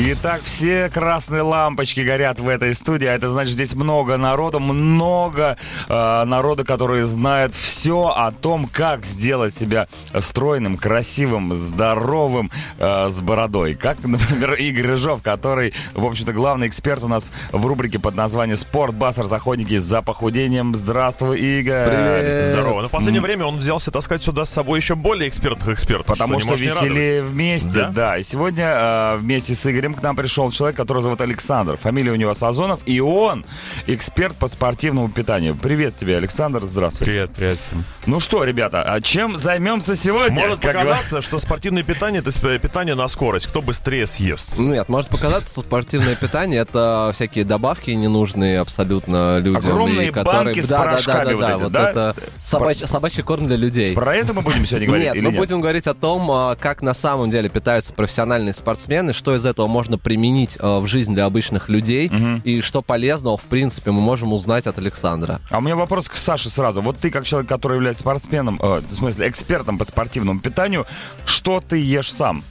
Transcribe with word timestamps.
Итак, 0.00 0.42
все 0.44 0.88
красные 0.88 1.42
лампочки 1.42 1.98
горят 2.02 2.38
в 2.38 2.48
этой 2.48 2.72
студии, 2.72 3.08
а 3.08 3.14
это 3.14 3.30
значит, 3.30 3.54
здесь 3.54 3.74
много 3.74 4.16
народу, 4.16 4.60
много 4.60 5.56
э, 5.88 6.24
народа, 6.24 6.64
которые 6.64 7.04
знают 7.04 7.52
все 7.52 8.06
о 8.06 8.30
том, 8.30 8.68
как 8.70 9.04
сделать 9.04 9.52
себя 9.52 9.88
стройным, 10.20 10.76
красивым, 10.76 11.56
здоровым, 11.56 12.52
э, 12.78 13.08
с 13.10 13.20
бородой. 13.20 13.74
Как, 13.74 13.98
например, 14.04 14.54
Игорь 14.54 14.86
Рыжов, 14.86 15.20
который, 15.20 15.74
в 15.94 16.06
общем-то, 16.06 16.32
главный 16.32 16.68
эксперт 16.68 17.02
у 17.02 17.08
нас 17.08 17.32
в 17.50 17.66
рубрике 17.66 17.98
под 17.98 18.14
названием 18.14 18.56
«Спорт 18.56 18.94
Басар 18.94 19.26
Заходники 19.26 19.78
за 19.78 20.00
похудением». 20.00 20.76
Здравствуй, 20.76 21.40
Игорь! 21.40 21.88
Привет! 21.88 22.52
Здорово. 22.52 22.82
Но 22.82 22.88
в 22.88 22.92
последнее 22.92 23.20
время 23.20 23.46
он 23.46 23.58
взялся 23.58 23.90
таскать 23.90 24.22
сюда 24.22 24.44
с 24.44 24.50
собой 24.50 24.78
еще 24.78 24.94
более 24.94 25.28
экспертных 25.28 25.70
экспертов. 25.70 26.06
Потому 26.06 26.38
что, 26.38 26.52
радовать. 26.52 26.72
веселее 26.72 27.22
вместе, 27.22 27.80
да? 27.80 27.90
Да? 27.90 28.18
И 28.18 28.22
сегодня 28.22 28.64
э, 28.64 29.16
вместе 29.16 29.56
с 29.56 29.66
Игорем 29.68 29.87
к 29.94 30.02
нам 30.02 30.16
пришел 30.16 30.50
человек, 30.50 30.76
который 30.76 31.02
зовут 31.02 31.20
Александр. 31.20 31.76
Фамилия 31.76 32.12
у 32.12 32.16
него 32.16 32.34
Сазонов, 32.34 32.80
и 32.86 33.00
он 33.00 33.44
эксперт 33.86 34.36
по 34.36 34.48
спортивному 34.48 35.08
питанию. 35.08 35.54
Привет 35.54 35.96
тебе, 35.96 36.16
Александр, 36.16 36.62
здравствуй. 36.64 37.06
Привет, 37.06 37.30
привет 37.34 37.58
всем. 37.58 37.84
Ну 38.06 38.20
что, 38.20 38.44
ребята, 38.44 38.82
а 38.82 39.00
чем 39.00 39.36
займемся 39.38 39.96
сегодня? 39.96 40.40
Может 40.40 40.60
Как 40.60 40.74
показаться, 40.74 41.22
что 41.22 41.38
спортивное 41.38 41.82
питание 41.82 42.20
это 42.20 42.58
питание 42.58 42.94
на 42.94 43.08
скорость. 43.08 43.46
Кто 43.46 43.62
быстрее 43.62 44.06
съест. 44.06 44.56
Нет, 44.58 44.88
может 44.88 45.10
показаться, 45.10 45.52
что 45.52 45.60
спортивное 45.62 46.14
питание 46.14 46.60
это 46.60 47.10
всякие 47.14 47.44
добавки 47.44 47.90
ненужные 47.90 48.60
абсолютно 48.60 49.38
людям. 49.38 49.56
Огромные 49.56 50.08
и 50.08 50.10
которые... 50.10 50.44
банки 50.44 50.60
с 50.60 50.68
да, 50.68 50.78
да, 50.78 50.84
да, 50.84 50.90
порошками 50.90 51.24
да, 51.24 51.32
вот 51.32 51.40
да, 51.40 51.50
эти, 51.50 51.62
вот 51.62 51.72
да? 51.72 51.90
это 51.90 52.16
собачий, 52.44 52.86
собачий 52.86 53.22
корм 53.22 53.46
для 53.46 53.56
людей. 53.56 53.94
Про 53.94 54.14
это 54.14 54.32
мы 54.32 54.42
будем 54.42 54.66
сегодня 54.66 54.86
говорить 54.86 55.14
Нет, 55.14 55.22
мы 55.22 55.30
нет? 55.30 55.36
будем 55.36 55.60
говорить 55.60 55.86
о 55.86 55.94
том, 55.94 56.30
а, 56.30 56.56
как 56.56 56.82
на 56.82 56.94
самом 56.94 57.30
деле 57.30 57.48
питаются 57.48 57.92
профессиональные 57.92 58.52
спортсмены, 58.52 59.12
что 59.12 59.34
из 59.34 59.44
этого 59.44 59.66
можно 59.66 59.77
применить 59.86 60.58
а, 60.60 60.80
в 60.80 60.86
жизнь 60.88 61.14
для 61.14 61.26
обычных 61.26 61.68
людей, 61.68 62.10
и 62.44 62.60
что 62.62 62.82
полезного, 62.82 63.36
в 63.36 63.44
принципе, 63.44 63.90
мы 63.90 64.00
можем 64.00 64.32
узнать 64.32 64.66
от 64.66 64.78
Александра. 64.78 65.40
А 65.50 65.58
у 65.58 65.60
меня 65.60 65.76
вопрос 65.76 66.08
к 66.08 66.14
Саше 66.14 66.50
сразу. 66.50 66.82
Вот 66.82 66.98
ты, 66.98 67.10
как 67.10 67.24
человек, 67.24 67.48
который 67.48 67.74
является 67.76 68.00
спортсменом, 68.00 68.58
э, 68.60 68.80
в 68.88 68.94
смысле, 68.94 69.28
экспертом 69.28 69.78
по 69.78 69.84
спортивному 69.84 70.40
питанию, 70.40 70.86
что 71.24 71.62
ты 71.66 71.80
ешь 71.80 72.12
сам? 72.12 72.42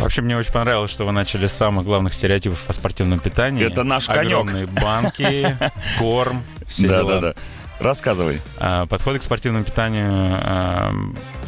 Вообще, 0.00 0.22
мне 0.22 0.36
очень 0.36 0.52
понравилось, 0.52 0.90
что 0.90 1.04
вы 1.04 1.12
начали 1.12 1.46
с 1.46 1.52
самых 1.52 1.84
главных 1.84 2.12
стереотипов 2.14 2.68
о 2.68 2.72
спортивном 2.72 3.18
питании. 3.18 3.64
Это 3.64 3.82
наш 3.82 4.06
конек. 4.06 4.26
Огромные 4.26 4.66
банки, 4.66 5.56
корм, 5.98 6.44
все 6.66 6.88
дела. 6.88 7.20
Да-да-да. 7.20 7.34
Рассказывай. 7.80 8.40
А, 8.58 8.86
Подходы 8.86 9.18
к 9.18 9.22
спортивному 9.22 9.64
питанию 9.64 10.36
а, 10.42 10.90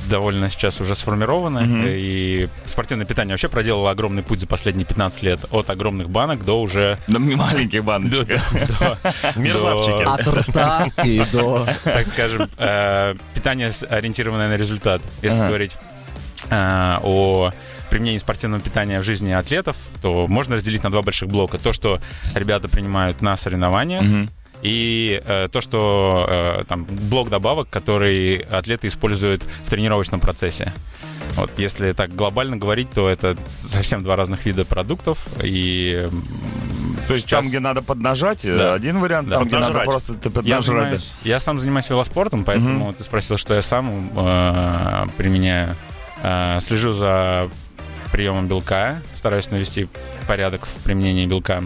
довольно 0.09 0.49
сейчас 0.51 0.81
уже 0.81 0.95
сформированы. 0.95 1.63
Мгм. 1.63 1.85
И 1.87 2.49
спортивное 2.67 3.07
питание 3.07 3.33
вообще 3.35 3.49
проделало 3.49 3.91
огромный 3.91 4.23
путь 4.23 4.41
за 4.41 4.47
последние 4.47 4.85
15 4.87 5.23
лет. 5.23 5.41
От 5.51 5.71
огромных 5.71 6.09
банок 6.11 6.45
до 6.45 6.61
уже... 6.61 6.99
Да, 7.09 7.19
маленьких 7.19 7.81
до- 7.81 7.87
баночек. 7.87 8.27
до- 8.79 8.99
Мерзавчики. 9.37 10.05
до, 10.05 10.13
От 10.15 10.29
рта 10.49 10.87
и 11.05 11.23
до... 11.33 11.69
так 11.85 12.07
скажем, 12.07 12.49
э, 12.59 13.15
питание, 13.35 13.73
ориентированное 13.89 14.49
на 14.49 14.57
результат. 14.57 15.03
Если 15.23 15.39
говорить 15.39 15.77
э, 16.51 16.97
о 17.03 17.51
применении 17.91 18.19
спортивного 18.19 18.63
питания 18.63 19.01
в 19.01 19.03
жизни 19.03 19.33
атлетов, 19.33 19.77
то 20.01 20.27
можно 20.29 20.55
разделить 20.57 20.85
на 20.85 20.91
два 20.91 21.03
больших 21.03 21.29
блока. 21.29 21.59
То, 21.59 21.73
что 21.73 22.01
ребята 22.37 22.69
принимают 22.69 23.21
на 23.21 23.37
соревнованиях, 23.37 24.05
Мгм. 24.05 24.31
И 24.63 25.23
э, 25.25 25.49
то, 25.51 25.61
что 25.61 26.27
э, 26.29 26.65
там 26.69 26.85
блок 26.85 27.29
добавок, 27.31 27.69
который 27.71 28.37
атлеты 28.39 28.89
используют 28.89 29.43
в 29.65 29.71
тренировочном 29.71 30.21
процессе. 30.21 30.73
Вот, 31.37 31.51
если 31.59 31.93
так 31.93 32.15
глобально 32.15 32.57
говорить, 32.57 32.91
то 32.91 33.09
это 33.09 33.37
совсем 33.67 34.03
два 34.03 34.17
разных 34.17 34.45
вида 34.47 34.65
продуктов. 34.65 35.27
И 35.43 36.09
То 37.07 37.15
есть 37.15 37.27
сейчас 37.27 37.41
там, 37.41 37.49
где 37.49 37.61
надо 37.61 37.83
поднажать, 37.83 38.45
э, 38.45 38.57
Да. 38.57 38.75
один 38.75 38.99
вариант, 39.01 39.29
Да, 39.29 39.37
там, 39.37 39.49
где 39.49 39.59
надо 39.59 39.81
просто 39.81 40.15
ты 40.15 40.29
я, 40.29 40.33
поднажрать. 40.35 40.65
занимаюсь, 40.67 41.13
я 41.25 41.41
сам 41.41 41.61
занимаюсь 41.61 41.89
велоспортом, 41.89 42.45
поэтому 42.45 42.87
Мгм. 42.87 42.95
ты 42.95 43.05
спросил, 43.05 43.37
что 43.39 43.55
я 43.55 43.63
сам 43.63 44.11
э, 44.17 45.05
применяю. 45.17 45.77
Э, 46.23 46.59
слежу 46.61 46.93
за 46.93 47.49
приемом 48.13 48.49
белка, 48.49 48.99
стараюсь 49.15 49.51
навести 49.51 49.89
порядок 50.27 50.67
в 50.67 50.83
применении 50.83 51.27
белка. 51.27 51.63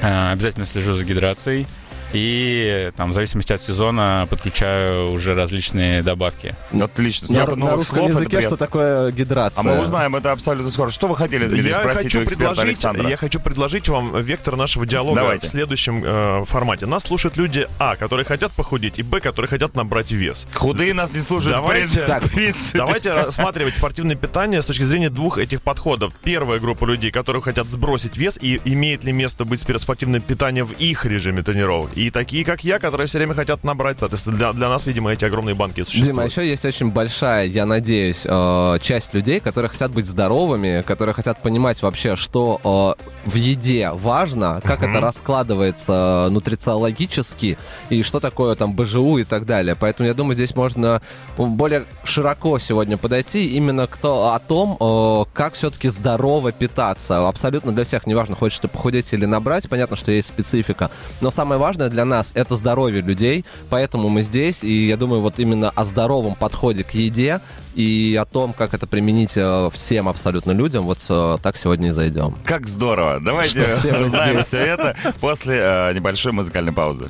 Э, 0.00 0.30
обязательно 0.32 0.66
слежу 0.66 0.94
за 0.94 1.04
гидрацией. 1.04 1.66
И 2.14 2.90
там, 2.96 3.10
в 3.10 3.12
зависимости 3.14 3.52
от 3.52 3.60
сезона, 3.62 4.26
подключаю 4.30 5.10
уже 5.12 5.34
различные 5.34 6.02
добавки. 6.02 6.54
Отлично. 6.72 7.28
На, 7.34 7.56
на 7.56 7.72
русском 7.74 7.98
слов, 7.98 8.10
языке 8.10 8.40
что 8.42 8.56
такое 8.56 9.08
А 9.08 9.10
гидрация? 9.10 9.62
мы 9.62 9.80
узнаем 9.80 10.14
это 10.16 10.32
абсолютно 10.32 10.70
скоро. 10.70 10.90
Что 10.90 11.08
вы 11.08 11.16
хотели, 11.16 11.46
Дмитрий, 11.46 11.70
Я 11.70 11.76
спросить 11.78 12.04
хочу, 12.04 12.20
у 12.20 12.24
эксперта 12.24 12.54
предложить, 12.54 12.64
Александра? 12.84 13.08
я 13.08 13.16
хочу 13.16 13.40
предложить 13.40 13.88
вам 13.88 14.20
вектор 14.22 14.56
нашего 14.56 14.86
диалога 14.86 15.20
Давайте. 15.20 15.46
в 15.48 15.50
следующем 15.50 16.02
э, 16.04 16.44
формате. 16.46 16.86
Нас 16.86 17.02
слушают 17.02 17.36
люди, 17.36 17.66
а, 17.78 17.96
которые 17.96 18.24
хотят 18.24 18.52
похудеть, 18.52 18.98
и, 18.98 19.02
б, 19.02 19.20
которые 19.20 19.48
хотят 19.48 19.74
набрать 19.74 20.10
вес. 20.12 20.46
Худые 20.54 20.94
нас 20.94 21.12
не 21.12 21.20
слушают, 21.20 21.58
в 21.58 21.62
Давайте- 21.62 21.80
принципе. 21.80 22.06
Так, 22.06 22.22
в 22.24 22.30
принципе. 22.32 22.78
Давайте 22.78 23.12
рассматривать 23.12 23.76
спортивное 23.76 24.16
питание 24.16 24.62
с 24.62 24.66
точки 24.66 24.82
зрения 24.84 25.10
двух 25.10 25.38
этих 25.38 25.62
подходов. 25.62 26.12
Первая 26.22 26.60
группа 26.60 26.84
людей, 26.84 27.10
которые 27.10 27.42
хотят 27.42 27.68
сбросить 27.68 28.16
вес, 28.16 28.38
и 28.40 28.60
имеет 28.64 29.04
ли 29.04 29.12
место 29.12 29.44
быть 29.44 29.60
спортивное 29.78 30.20
питание 30.20 30.64
в 30.64 30.72
их 30.72 31.04
режиме 31.06 31.42
тренировок. 31.42 31.90
И 31.96 32.03
такие, 32.10 32.44
как 32.44 32.64
я, 32.64 32.78
которые 32.78 33.06
все 33.06 33.18
время 33.18 33.34
хотят 33.34 33.64
набрать. 33.64 33.98
Соответственно, 34.00 34.36
для, 34.36 34.52
для 34.52 34.68
нас, 34.68 34.86
видимо, 34.86 35.12
эти 35.12 35.24
огромные 35.24 35.54
банки 35.54 35.82
существуют. 35.82 36.06
Дима, 36.06 36.24
еще 36.24 36.46
есть 36.46 36.64
очень 36.64 36.90
большая, 36.90 37.46
я 37.46 37.66
надеюсь, 37.66 38.26
э, 38.28 38.78
часть 38.80 39.14
людей, 39.14 39.40
которые 39.40 39.70
хотят 39.70 39.92
быть 39.92 40.06
здоровыми, 40.06 40.82
которые 40.82 41.14
хотят 41.14 41.42
понимать 41.42 41.82
вообще, 41.82 42.16
что 42.16 42.96
э, 42.96 43.30
в 43.30 43.34
еде 43.34 43.90
важно, 43.92 44.60
как 44.64 44.82
это 44.82 45.00
раскладывается 45.00 46.28
нутрициологически 46.30 47.58
и 47.90 48.02
что 48.02 48.20
такое 48.20 48.54
там 48.54 48.74
БЖУ 48.74 49.18
и 49.18 49.24
так 49.24 49.46
далее. 49.46 49.76
Поэтому 49.78 50.08
я 50.08 50.14
думаю, 50.14 50.34
здесь 50.34 50.54
можно 50.54 51.02
более 51.36 51.84
широко 52.04 52.58
сегодня 52.58 52.96
подойти 52.96 53.56
именно 53.56 53.86
к 53.86 53.96
то, 53.96 54.32
о 54.34 54.38
том, 54.38 54.76
э, 54.80 55.24
как 55.32 55.54
все-таки 55.54 55.88
здорово 55.88 56.52
питаться. 56.52 57.26
Абсолютно 57.28 57.72
для 57.72 57.84
всех, 57.84 58.06
неважно, 58.06 58.36
хочешь 58.36 58.58
ты 58.58 58.68
похудеть 58.68 59.12
или 59.12 59.24
набрать, 59.24 59.68
понятно, 59.68 59.96
что 59.96 60.12
есть 60.12 60.28
специфика. 60.28 60.90
Но 61.20 61.30
самое 61.30 61.60
важное 61.60 61.90
для 61.94 62.04
нас 62.04 62.32
это 62.34 62.56
здоровье 62.56 63.00
людей, 63.00 63.44
поэтому 63.70 64.08
мы 64.08 64.22
здесь, 64.22 64.64
и 64.64 64.88
я 64.88 64.96
думаю, 64.96 65.22
вот 65.22 65.38
именно 65.38 65.70
о 65.70 65.84
здоровом 65.84 66.34
подходе 66.34 66.84
к 66.84 66.90
еде 66.90 67.40
и 67.74 68.18
о 68.20 68.24
том, 68.24 68.52
как 68.52 68.74
это 68.74 68.86
применить 68.86 69.36
э, 69.36 69.70
всем 69.72 70.08
абсолютно 70.08 70.50
людям, 70.52 70.84
вот 70.84 70.98
э, 71.08 71.38
так 71.42 71.56
сегодня 71.56 71.88
и 71.88 71.90
зайдем. 71.92 72.36
Как 72.44 72.66
здорово. 72.66 73.20
Давайте 73.22 73.66
узнаем 74.00 74.42
все 74.42 74.58
это 74.58 74.96
после 75.20 75.58
э, 75.60 75.94
небольшой 75.94 76.32
музыкальной 76.32 76.72
паузы. 76.72 77.08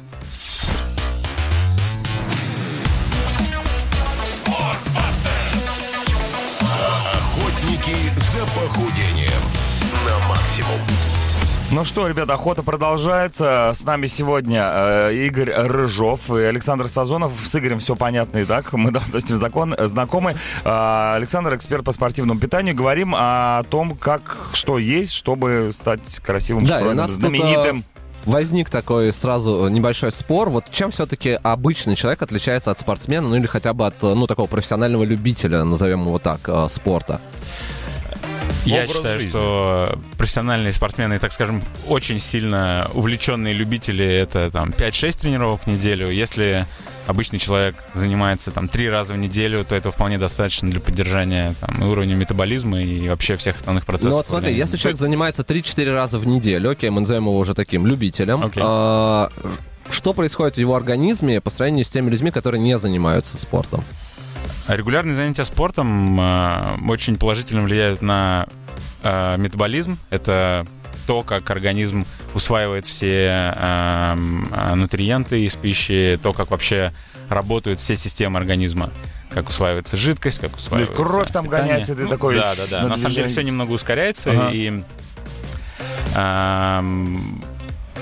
Охотники 7.14 7.96
за 8.16 8.40
похудением. 8.54 9.03
Ну 11.74 11.82
что, 11.82 12.06
ребята, 12.06 12.34
охота 12.34 12.62
продолжается. 12.62 13.72
С 13.74 13.82
нами 13.82 14.06
сегодня 14.06 14.70
э, 14.72 15.14
Игорь 15.26 15.50
Рыжов 15.52 16.30
и 16.30 16.38
Александр 16.38 16.86
Сазонов. 16.86 17.32
С 17.44 17.56
Игорем 17.56 17.80
все 17.80 17.96
понятно 17.96 18.38
и 18.38 18.44
так. 18.44 18.72
Мы 18.74 18.92
давно 18.92 19.18
с 19.18 19.28
ним 19.28 19.36
закон, 19.36 19.74
знакомы. 19.76 20.36
А, 20.64 21.16
Александр, 21.16 21.56
эксперт 21.56 21.84
по 21.84 21.90
спортивному 21.90 22.38
питанию. 22.38 22.76
Говорим 22.76 23.12
о 23.16 23.64
том, 23.70 23.96
как, 23.96 24.50
что 24.52 24.78
есть, 24.78 25.14
чтобы 25.14 25.72
стать 25.74 26.20
красивым, 26.20 26.64
Да, 26.64 26.76
стройным, 26.76 27.06
тут, 27.06 27.16
знаменитым. 27.16 27.84
Возник 28.24 28.70
такой 28.70 29.12
сразу 29.12 29.66
небольшой 29.66 30.12
спор. 30.12 30.50
Вот 30.50 30.70
чем 30.70 30.92
все-таки 30.92 31.40
обычный 31.42 31.96
человек 31.96 32.22
отличается 32.22 32.70
от 32.70 32.78
спортсмена, 32.78 33.26
ну 33.26 33.34
или 33.34 33.46
хотя 33.46 33.74
бы 33.74 33.84
от, 33.84 34.00
ну, 34.00 34.28
такого 34.28 34.46
профессионального 34.46 35.02
любителя, 35.02 35.64
назовем 35.64 36.02
его 36.02 36.20
так, 36.20 36.38
э, 36.46 36.68
спорта? 36.68 37.20
Я 38.64 38.86
считаю, 38.86 39.18
жизни. 39.18 39.30
что 39.30 39.98
профессиональные 40.16 40.72
спортсмены, 40.72 41.18
так 41.18 41.32
скажем, 41.32 41.62
очень 41.86 42.20
сильно 42.20 42.88
увлеченные 42.94 43.54
любители, 43.54 44.04
это 44.04 44.50
там 44.50 44.70
5-6 44.70 45.20
тренировок 45.20 45.62
в 45.62 45.66
неделю. 45.66 46.10
Если 46.10 46.66
обычный 47.06 47.38
человек 47.38 47.76
занимается 47.94 48.50
там 48.50 48.68
три 48.68 48.88
раза 48.88 49.14
в 49.14 49.18
неделю, 49.18 49.64
то 49.64 49.74
это 49.74 49.90
вполне 49.90 50.18
достаточно 50.18 50.70
для 50.70 50.80
поддержания 50.80 51.54
там, 51.60 51.82
уровня 51.82 52.14
метаболизма 52.14 52.82
и 52.82 53.08
вообще 53.08 53.36
всех 53.36 53.56
основных 53.56 53.84
процессов. 53.84 54.10
Ну 54.10 54.16
вот 54.16 54.26
смотри, 54.26 54.54
если 54.54 54.76
человек 54.76 54.98
занимается 54.98 55.42
3-4 55.42 55.94
раза 55.94 56.18
в 56.18 56.26
неделю, 56.26 56.70
окей, 56.70 56.90
мы 56.90 57.00
назовем 57.00 57.24
его 57.24 57.38
уже 57.38 57.54
таким 57.54 57.86
любителем, 57.86 58.44
Окей. 58.44 58.62
а, 58.64 59.30
что 59.90 60.12
происходит 60.12 60.54
в 60.54 60.58
его 60.58 60.74
организме 60.74 61.40
по 61.40 61.50
сравнению 61.50 61.84
с 61.84 61.90
теми 61.90 62.10
людьми, 62.10 62.30
которые 62.30 62.60
не 62.60 62.78
занимаются 62.78 63.36
спортом? 63.36 63.84
Регулярные 64.66 65.14
занятия 65.14 65.44
спортом 65.44 66.18
э, 66.18 66.76
очень 66.88 67.16
положительно 67.16 67.62
влияют 67.62 68.00
на 68.00 68.46
э, 69.02 69.36
метаболизм. 69.36 69.98
Это 70.08 70.66
то, 71.06 71.22
как 71.22 71.50
организм 71.50 72.06
усваивает 72.32 72.86
все 72.86 73.52
э, 73.54 74.16
э, 74.50 74.74
нутриенты 74.74 75.44
из 75.44 75.54
пищи, 75.54 76.18
то, 76.22 76.32
как 76.32 76.50
вообще 76.50 76.92
работают 77.28 77.78
все 77.80 77.94
системы 77.96 78.38
организма. 78.38 78.90
как 79.30 79.48
усваивается 79.50 79.96
жидкость, 79.98 80.38
как 80.38 80.52
Ну 80.52 80.56
усваивается 80.56 80.94
кровь 80.96 81.30
там 81.30 81.44
питание. 81.44 81.66
гоняется, 81.72 81.94
ты 81.94 82.04
Ну, 82.04 82.08
такой... 82.10 82.36
Да, 82.36 82.54
да, 82.54 82.66
да. 82.70 82.82
на 82.82 82.88
На 82.90 82.96
самом 82.96 83.14
деле 83.14 83.28
все 83.28 83.42
немного 83.42 83.72
ускоряется, 83.72 84.30
Ага. 84.30 84.50
и 84.50 84.82
ам, 86.14 87.42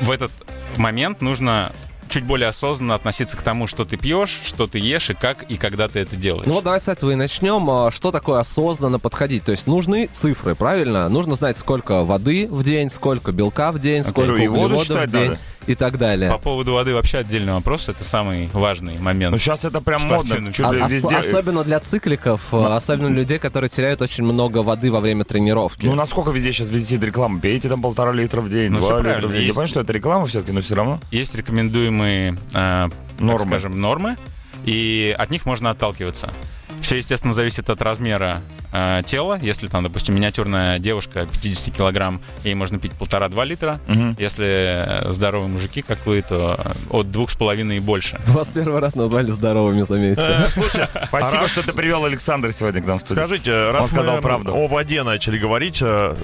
в 0.02 0.10
этот 0.10 0.30
момент 0.76 1.22
нужно 1.22 1.72
чуть 2.12 2.24
более 2.24 2.48
осознанно 2.48 2.94
относиться 2.94 3.38
к 3.38 3.42
тому, 3.42 3.66
что 3.66 3.86
ты 3.86 3.96
пьешь, 3.96 4.40
что 4.44 4.66
ты 4.66 4.78
ешь 4.78 5.08
и 5.08 5.14
как 5.14 5.44
и 5.44 5.56
когда 5.56 5.88
ты 5.88 6.00
это 6.00 6.14
делаешь. 6.14 6.44
Ну 6.46 6.52
вот 6.54 6.64
давай 6.64 6.78
с 6.78 6.88
этого 6.88 7.10
и 7.12 7.14
начнем. 7.14 7.68
А, 7.70 7.90
Что 7.90 8.10
такое 8.12 8.38
осознанно 8.40 8.98
подходить? 8.98 9.44
То 9.44 9.52
есть 9.52 9.66
нужны 9.66 10.08
цифры, 10.12 10.54
правильно? 10.54 11.08
Нужно 11.08 11.36
знать, 11.36 11.56
сколько 11.56 12.04
воды 12.04 12.48
в 12.50 12.62
день, 12.64 12.90
сколько 12.90 13.32
белка 13.32 13.72
в 13.72 13.78
день, 13.78 14.04
сколько 14.04 14.32
что, 14.32 14.36
и 14.36 14.46
воду 14.46 14.74
углеводов 14.74 15.08
в 15.08 15.10
день 15.10 15.28
надо? 15.30 15.40
И 15.66 15.74
так 15.74 15.98
далее. 15.98 16.30
По 16.30 16.38
поводу 16.38 16.74
воды 16.74 16.94
вообще 16.94 17.18
отдельный 17.18 17.52
вопрос, 17.52 17.88
это 17.88 18.04
самый 18.04 18.48
важный 18.52 18.98
момент. 18.98 19.32
Ну 19.32 19.38
сейчас 19.38 19.64
это 19.64 19.80
прям 19.80 20.00
Спортивный. 20.02 20.50
модно. 20.58 20.84
А- 20.84 20.88
везде... 20.88 21.16
Особенно 21.16 21.64
для 21.64 21.78
цикликов, 21.80 22.40
а, 22.52 22.76
особенно 22.76 23.08
людей, 23.14 23.38
которые 23.38 23.68
теряют 23.68 24.02
очень 24.02 24.24
много 24.24 24.58
воды 24.58 24.90
во 24.90 25.00
время 25.00 25.24
тренировки. 25.24 25.86
Ну, 25.86 25.94
насколько 25.94 26.30
везде 26.30 26.52
сейчас 26.52 26.68
висит 26.68 27.02
реклама? 27.02 27.40
Пейте 27.40 27.68
там 27.68 27.80
полтора 27.82 28.12
литра 28.12 28.40
в 28.40 28.50
день, 28.50 28.70
Ну, 28.72 28.80
два 28.80 28.98
литра 28.98 29.02
правильно. 29.02 29.28
в 29.28 29.30
день. 29.30 29.40
Я 29.40 29.46
Есть- 29.46 29.54
понимаю, 29.56 29.68
что 29.68 29.80
это 29.80 29.92
реклама 29.92 30.26
все-таки, 30.26 30.52
но 30.52 30.60
все 30.62 30.74
равно. 30.74 31.00
Есть 31.10 31.34
рекомендуемые, 31.34 32.36
э, 32.54 32.88
Нормы. 33.18 33.38
так 33.38 33.48
скажем, 33.48 33.80
нормы, 33.80 34.16
и 34.64 35.14
от 35.18 35.30
них 35.30 35.46
можно 35.46 35.70
отталкиваться. 35.70 36.32
Все, 36.80 36.96
естественно, 36.96 37.32
зависит 37.34 37.70
от 37.70 37.80
размера 37.82 38.42
э, 38.72 39.02
тела. 39.06 39.38
Если 39.40 39.68
там, 39.68 39.82
допустим, 39.84 40.14
миниатюрная 40.14 40.78
девушка 40.78 41.26
50 41.26 41.74
килограмм, 41.74 42.20
ей 42.44 42.54
можно 42.54 42.78
пить 42.78 42.92
полтора-два 42.92 43.44
литра. 43.44 43.80
Мгм. 43.86 44.16
Если 44.18 44.46
э, 44.46 45.12
здоровые 45.12 45.48
мужики, 45.48 45.82
как 45.82 46.04
вы, 46.06 46.22
то 46.22 46.72
от 46.90 47.10
двух 47.10 47.30
с 47.30 47.34
половиной 47.34 47.76
и 47.78 47.80
больше. 47.80 48.20
Вас 48.26 48.50
первый 48.50 48.80
раз 48.80 48.94
назвали 48.94 49.28
здоровыми, 49.30 49.82
заметьте. 49.82 50.22
Э, 50.22 50.44
Слушай, 50.44 50.88
Спасибо, 51.08 51.48
что 51.48 51.64
ты 51.64 51.72
привел 51.72 52.04
Александра 52.04 52.52
сегодня 52.52 52.82
к 52.82 52.86
нам 52.86 52.98
в 52.98 53.02
студию. 53.02 53.26
Скажите, 53.26 53.70
раз 53.70 53.90
сказал 53.90 54.20
правду. 54.20 54.54
о 54.54 54.66
воде 54.66 55.02
начали 55.02 55.38
говорить, 55.38 55.78
э, 55.80 56.14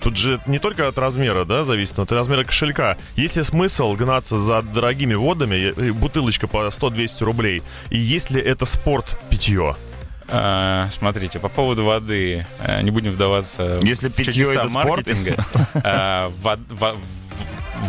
тут 0.00 0.16
же 0.16 0.40
не 0.46 0.58
только 0.58 0.88
от 0.88 0.98
размера, 0.98 1.44
да, 1.44 1.64
зависит, 1.64 1.96
но 1.96 2.02
от 2.04 2.12
размера 2.12 2.44
кошелька. 2.44 2.96
Есть 3.16 3.36
ли 3.36 3.42
смысл 3.42 3.94
гнаться 3.94 4.36
за 4.36 4.62
дорогими 4.62 5.14
водами, 5.14 5.90
бутылочка 5.92 6.46
по 6.46 6.66
100-200 6.68 7.24
рублей, 7.24 7.62
и 7.90 7.98
есть 7.98 8.30
ли 8.30 8.40
это 8.40 8.66
спорт 8.66 9.18
питье? 9.30 9.76
Э, 10.34 10.88
Смотрите, 10.90 11.38
по 11.38 11.48
поводу 11.48 11.84
воды, 11.84 12.46
э, 12.60 12.82
не 12.82 12.90
будем 12.90 13.12
вдаваться 13.12 13.78
Если 13.82 14.08
в 14.08 14.16
чудеса 14.16 14.52
это 14.52 14.68
маркетинга. 14.70 15.36
Вод- 16.42 16.58
в- 16.68 16.96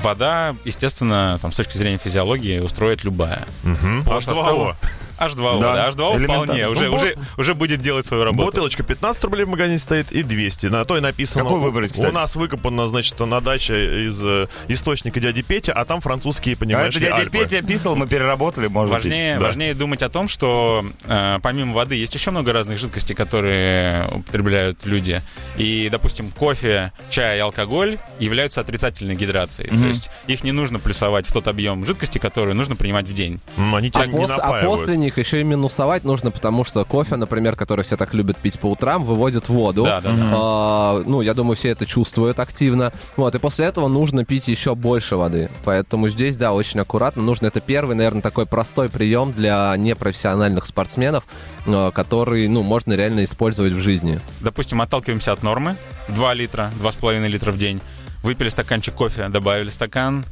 Вода, 0.01 0.55
естественно, 0.65 1.39
там, 1.41 1.51
с 1.51 1.55
точки 1.55 1.77
зрения 1.77 1.97
физиологии, 1.97 2.59
устроит 2.59 3.03
любая. 3.03 3.45
Угу. 3.63 4.03
По 4.05 4.19
составу- 4.21 4.75
H2O, 5.19 5.59
Да, 5.61 5.73
да, 5.75 5.89
H2O 5.89 6.15
элементарно. 6.17 6.43
вполне, 6.45 6.67
уже, 6.67 6.85
Ну, 6.89 6.95
уже, 6.95 7.15
уже 7.37 7.53
будет 7.53 7.81
делать 7.81 8.05
свою 8.05 8.23
работу. 8.23 8.45
Бутылочка 8.47 8.83
15 8.83 9.23
рублей 9.23 9.45
в 9.45 9.49
магазине 9.49 9.77
стоит 9.77 10.11
и 10.11 10.23
200. 10.23 10.67
На 10.67 10.85
то 10.85 10.97
и 10.97 11.01
написано. 11.01 11.43
Какой 11.43 11.59
выбрать, 11.59 11.91
кстати? 11.91 12.09
У 12.09 12.13
нас 12.13 12.35
выкопано, 12.35 12.87
значит, 12.87 13.19
на 13.19 13.41
даче 13.41 14.07
из 14.07 14.19
э, 14.23 14.47
источника 14.67 15.19
дяди 15.19 15.41
Петя, 15.41 15.73
а 15.73 15.85
там 15.85 16.01
французские, 16.01 16.55
А 16.55 16.57
понимаешь, 16.57 16.93
это 16.95 16.99
дядя 17.05 17.15
Альпы. 17.15 17.37
Петя 17.39 17.61
писал, 17.61 17.95
мы 17.95 18.07
переработали, 18.07 18.67
может 18.67 18.91
Важнее, 18.91 19.33
быть. 19.35 19.41
Да. 19.41 19.45
важнее 19.47 19.73
думать 19.73 20.01
о 20.03 20.09
том, 20.09 20.27
что 20.27 20.83
э, 21.05 21.39
помимо 21.41 21.73
воды 21.73 21.95
есть 21.95 22.13
еще 22.15 22.31
много 22.31 22.53
разных 22.53 22.77
жидкостей, 22.77 23.15
которые 23.15 24.05
употребляют 24.11 24.85
люди. 24.85 25.21
И, 25.57 25.89
допустим, 25.91 26.31
кофе, 26.31 26.91
чай 27.09 27.37
и 27.37 27.39
алкоголь 27.39 27.97
являются 28.19 28.61
отрицательной 28.61 29.15
гидрацией. 29.15 29.69
Мгм. 29.71 29.81
То 29.81 29.87
есть 29.89 30.09
их 30.27 30.43
не 30.43 30.51
нужно 30.51 30.79
плюсовать 30.79 31.27
в 31.27 31.33
тот 31.33 31.47
объем 31.47 31.85
жидкости, 31.85 32.17
который 32.17 32.53
нужно 32.53 32.75
принимать 32.75 33.07
в 33.07 33.13
день. 33.13 33.39
М, 33.57 33.75
Они 33.75 33.89
тебя 33.91 34.01
А, 34.03 34.07
не 34.07 34.13
пос- 34.17 34.39
а 34.39 34.61
после 34.65 34.97
них 35.05 35.17
еще 35.17 35.41
и 35.41 35.43
минусовать 35.43 36.03
нужно, 36.03 36.31
потому 36.31 36.63
что 36.63 36.83
кофе, 36.83 37.15
например, 37.15 37.55
который 37.55 37.83
все 37.83 37.95
так 37.95 38.13
любят 38.13 38.37
пить 38.37 38.59
по 38.59 38.67
утрам, 38.67 39.03
выводит 39.03 39.47
воду. 39.47 39.83
Да, 39.83 40.01
да, 40.01 40.11
да. 40.11 40.31
А, 40.33 41.03
ну, 41.05 41.21
я 41.21 41.33
думаю, 41.33 41.55
все 41.55 41.69
это 41.69 41.85
чувствуют 41.85 42.39
активно. 42.39 42.91
Вот, 43.15 43.33
и 43.35 43.39
после 43.39 43.65
этого 43.65 43.87
нужно 43.87 44.25
пить 44.25 44.47
еще 44.47 44.75
больше 44.75 45.15
воды. 45.15 45.49
Поэтому 45.63 46.09
здесь, 46.09 46.37
да, 46.37 46.53
очень 46.53 46.79
аккуратно. 46.79 47.21
Нужно, 47.21 47.47
это 47.47 47.61
первый, 47.61 47.95
наверное, 47.95 48.21
такой 48.21 48.45
простой 48.45 48.89
прием 48.89 49.31
для 49.31 49.75
непрофессиональных 49.77 50.65
спортсменов, 50.65 51.25
э, 51.65 51.91
который, 51.93 52.47
ну, 52.47 52.63
можно 52.63 52.93
реально 52.93 53.23
использовать 53.23 53.73
в 53.73 53.79
жизни. 53.79 54.19
Допустим, 54.41 54.81
отталкиваемся 54.81 55.31
от 55.31 55.43
нормы. 55.43 55.75
2 56.09 56.33
литра, 56.33 56.71
2,5 56.81 57.27
литра 57.27 57.51
в 57.51 57.57
день. 57.57 57.81
Выпили 58.23 58.49
стаканчик 58.49 58.95
кофе, 58.95 59.29
добавили 59.29 59.69
стакан, 59.69 60.25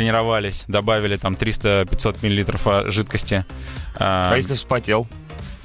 потренировались, 0.00 0.64
добавили 0.68 1.16
там 1.16 1.32
300-500 1.34 2.18
миллилитров 2.20 2.66
а, 2.66 2.90
жидкости. 2.90 3.46
А, 3.94 4.30
А 4.30 4.36
если 4.36 4.54
вспотел? 4.54 5.06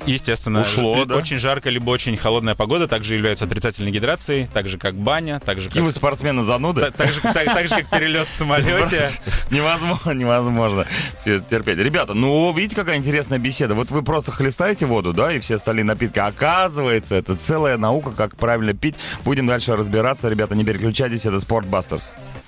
Естественно, 0.06 0.62
Ушло, 0.62 1.04
да? 1.06 1.16
очень 1.18 1.38
жаркая 1.38 1.72
либо 1.74 1.90
очень 1.92 2.16
холодная 2.18 2.56
погода 2.56 2.88
также 2.88 3.14
являются 3.16 3.44
отрицательной 3.46 3.92
гидрацией, 3.92 4.48
так 4.54 4.68
же 4.70 4.78
как 4.80 4.96
баня, 4.96 5.40
так 5.42 5.60
же 5.60 5.68
Какие 5.68 5.84
вы 5.84 5.90
как, 5.90 5.98
спортсмены 5.98 6.42
зануды? 6.44 6.82
та- 6.82 6.92
так 6.92 7.14
же, 7.14 7.20
так- 7.22 7.44
так 7.46 7.68
же, 7.68 7.76
как 7.76 7.90
перелет 7.90 8.28
в 8.28 8.32
самолете. 8.36 9.10
Невозможно, 9.52 10.12
невозможно 10.12 10.86
все 11.20 11.36
это 11.36 11.50
терпеть. 11.50 11.78
Ребята, 11.78 12.14
ну, 12.14 12.52
видите, 12.54 12.76
какая 12.78 12.98
интересная 12.98 13.38
беседа. 13.38 13.76
Вот 13.76 13.92
вы 13.92 14.02
просто 14.02 14.32
хлестаете 14.32 14.86
воду, 14.88 15.12
да, 15.14 15.34
и 15.34 15.40
все 15.40 15.56
остальные 15.56 15.84
напитки. 15.84 16.18
Оказывается, 16.20 17.14
это 17.16 17.36
целая 17.36 17.78
наука, 17.78 18.12
как 18.12 18.38
правильно 18.38 18.74
пить. 18.74 18.96
Будем 19.26 19.46
дальше 19.46 19.76
разбираться. 19.76 20.30
Ребята, 20.30 20.56
не 20.56 20.64
переключайтесь, 20.64 21.26
это 21.28 21.40
Спортбастерс. 21.42 22.14
Охотники 22.14 22.41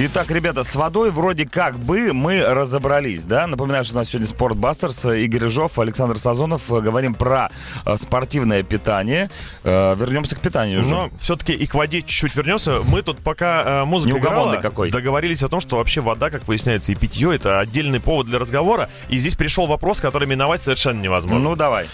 Итак, 0.00 0.30
ребята, 0.30 0.62
с 0.62 0.76
водой 0.76 1.10
вроде 1.10 1.44
как 1.44 1.76
бы 1.76 2.12
мы 2.12 2.40
разобрались, 2.44 3.24
да? 3.24 3.48
Напоминаю, 3.48 3.82
что 3.82 3.94
у 3.94 3.96
нас 3.96 4.08
сегодня 4.08 4.28
Спортбастерс, 4.28 5.06
Игорь 5.06 5.40
Рыжов, 5.40 5.76
Александр 5.76 6.18
Сазонов. 6.18 6.70
Э, 6.70 6.80
Говорим 6.80 7.14
про 7.14 7.50
э, 7.84 7.96
спортивное 7.96 8.62
питание. 8.62 9.28
Э, 9.64 9.96
Вернемся 9.98 10.36
к 10.36 10.40
питанию 10.40 10.82
уже. 10.82 10.90
Но 10.90 11.10
все-таки 11.18 11.52
и 11.52 11.66
к 11.66 11.74
воде 11.74 12.02
чуть-чуть 12.02 12.36
вернемся. 12.36 12.78
Мы 12.86 13.02
тут 13.02 13.18
пока 13.18 13.82
э, 13.82 13.84
музыка 13.86 14.18
играла, 14.18 14.54
какой. 14.58 14.92
договорились 14.92 15.42
о 15.42 15.48
том, 15.48 15.60
что 15.60 15.78
вообще 15.78 16.00
вода, 16.00 16.30
как 16.30 16.46
выясняется, 16.46 16.92
и 16.92 16.94
питье 16.94 17.34
это 17.34 17.58
отдельный 17.58 17.98
повод 17.98 18.28
для 18.28 18.38
разговора. 18.38 18.88
И 19.08 19.18
здесь 19.18 19.34
пришел 19.34 19.66
вопрос, 19.66 20.00
который 20.00 20.28
миновать 20.28 20.62
совершенно 20.62 21.00
невозможно. 21.00 21.40
Ну, 21.40 21.56
давай. 21.56 21.88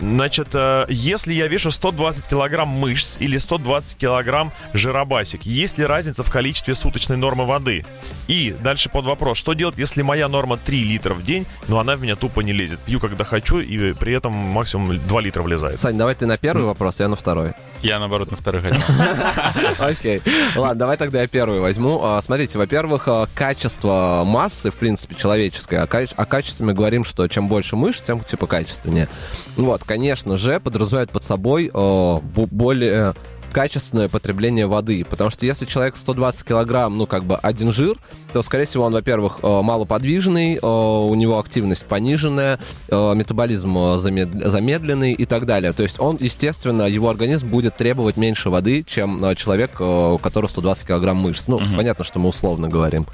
Значит, 0.00 0.48
э, 0.52 0.86
если 0.88 1.34
я 1.34 1.46
вешу 1.48 1.70
120 1.70 2.26
килограмм 2.28 2.68
мышц 2.68 3.16
или 3.18 3.38
120 3.38 3.96
килограмм 3.98 4.52
жиробасик, 4.72 5.42
есть 5.42 5.78
ли 5.78 5.84
разница 5.84 6.22
в 6.22 6.30
количестве 6.30 6.74
суточной 6.74 7.16
нормы 7.16 7.46
воды? 7.46 7.84
И 8.26 8.54
дальше 8.60 8.88
под 8.88 9.04
вопрос, 9.04 9.38
что 9.38 9.54
делать, 9.54 9.76
если 9.78 10.02
моя 10.02 10.28
норма 10.28 10.56
3 10.56 10.82
литра 10.84 11.14
в 11.14 11.24
день, 11.24 11.46
но 11.66 11.78
она 11.78 11.96
в 11.96 12.02
меня 12.02 12.16
тупо 12.16 12.40
не 12.40 12.52
лезет? 12.52 12.78
Пью, 12.80 13.00
когда 13.00 13.24
хочу, 13.24 13.58
и 13.58 13.92
при 13.94 14.14
этом 14.14 14.32
максимум 14.34 14.98
2 14.98 15.20
литра 15.20 15.42
влезает. 15.42 15.80
Сань, 15.80 15.96
давай 15.98 16.14
ты 16.14 16.26
на 16.26 16.36
первый 16.36 16.64
вопрос, 16.64 17.00
я 17.00 17.08
на 17.08 17.16
второй. 17.16 17.52
Я, 17.82 17.98
наоборот, 18.00 18.30
на 18.30 18.36
второй 18.36 18.60
хотел. 18.62 18.80
Окей. 19.78 20.20
Ладно, 20.56 20.74
давай 20.74 20.96
тогда 20.96 21.22
я 21.22 21.28
первый 21.28 21.60
возьму. 21.60 22.00
А, 22.02 22.20
Смотрите, 22.20 22.58
во-первых, 22.58 23.04
а, 23.06 23.26
качество 23.34 24.22
массы, 24.26 24.70
в 24.70 24.74
принципе, 24.74 25.14
человеческое. 25.14 25.86
Каче- 25.86 26.14
о 26.16 26.24
качестве 26.24 26.66
мы 26.66 26.74
говорим, 26.74 27.04
что 27.04 27.26
чем 27.28 27.48
больше 27.48 27.76
мышц, 27.76 28.02
тем 28.02 28.20
типа 28.20 28.46
качественнее. 28.46 29.08
Вот, 29.56 29.84
конечно 29.88 30.36
же, 30.36 30.60
подразумевает 30.60 31.10
под 31.10 31.24
собой 31.24 31.70
бу- 31.72 32.46
более 32.50 33.14
качественное 33.50 34.08
потребление 34.10 34.66
воды. 34.66 35.06
Потому 35.08 35.30
что 35.30 35.46
если 35.46 35.64
человек 35.64 35.96
120 35.96 36.44
килограмм, 36.46 36.98
ну, 36.98 37.06
как 37.06 37.24
бы 37.24 37.36
один 37.36 37.72
жир, 37.72 37.96
то, 38.34 38.42
скорее 38.42 38.66
всего, 38.66 38.84
он, 38.84 38.92
во-первых, 38.92 39.38
э, 39.42 39.62
малоподвижный, 39.62 40.56
э, 40.56 40.60
у 40.66 41.14
него 41.14 41.38
активность 41.38 41.86
пониженная, 41.86 42.58
э, 42.88 43.14
метаболизм 43.14 43.76
э, 43.78 43.80
замед- 43.96 44.48
замедленный 44.48 45.14
и 45.14 45.24
так 45.24 45.46
далее. 45.46 45.72
То 45.72 45.82
есть 45.82 45.98
он, 45.98 46.18
естественно, 46.20 46.82
его 46.82 47.08
организм 47.08 47.48
будет 47.48 47.76
требовать 47.78 48.18
меньше 48.18 48.50
воды, 48.50 48.84
чем 48.86 49.24
э, 49.24 49.34
человек, 49.34 49.70
э, 49.80 49.84
у 50.12 50.18
которого 50.18 50.50
120 50.50 50.86
килограмм 50.86 51.16
мышц. 51.16 51.44
Ну, 51.46 51.58
понятно, 51.74 52.04
что 52.04 52.18
мы 52.18 52.28
условно 52.28 52.68
говорим. 52.68 53.06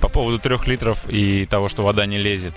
По 0.00 0.08
поводу 0.08 0.38
трех 0.38 0.68
литров 0.68 1.04
и 1.08 1.46
того, 1.46 1.68
что 1.68 1.82
вода 1.82 2.06
не 2.06 2.18
лезет. 2.18 2.54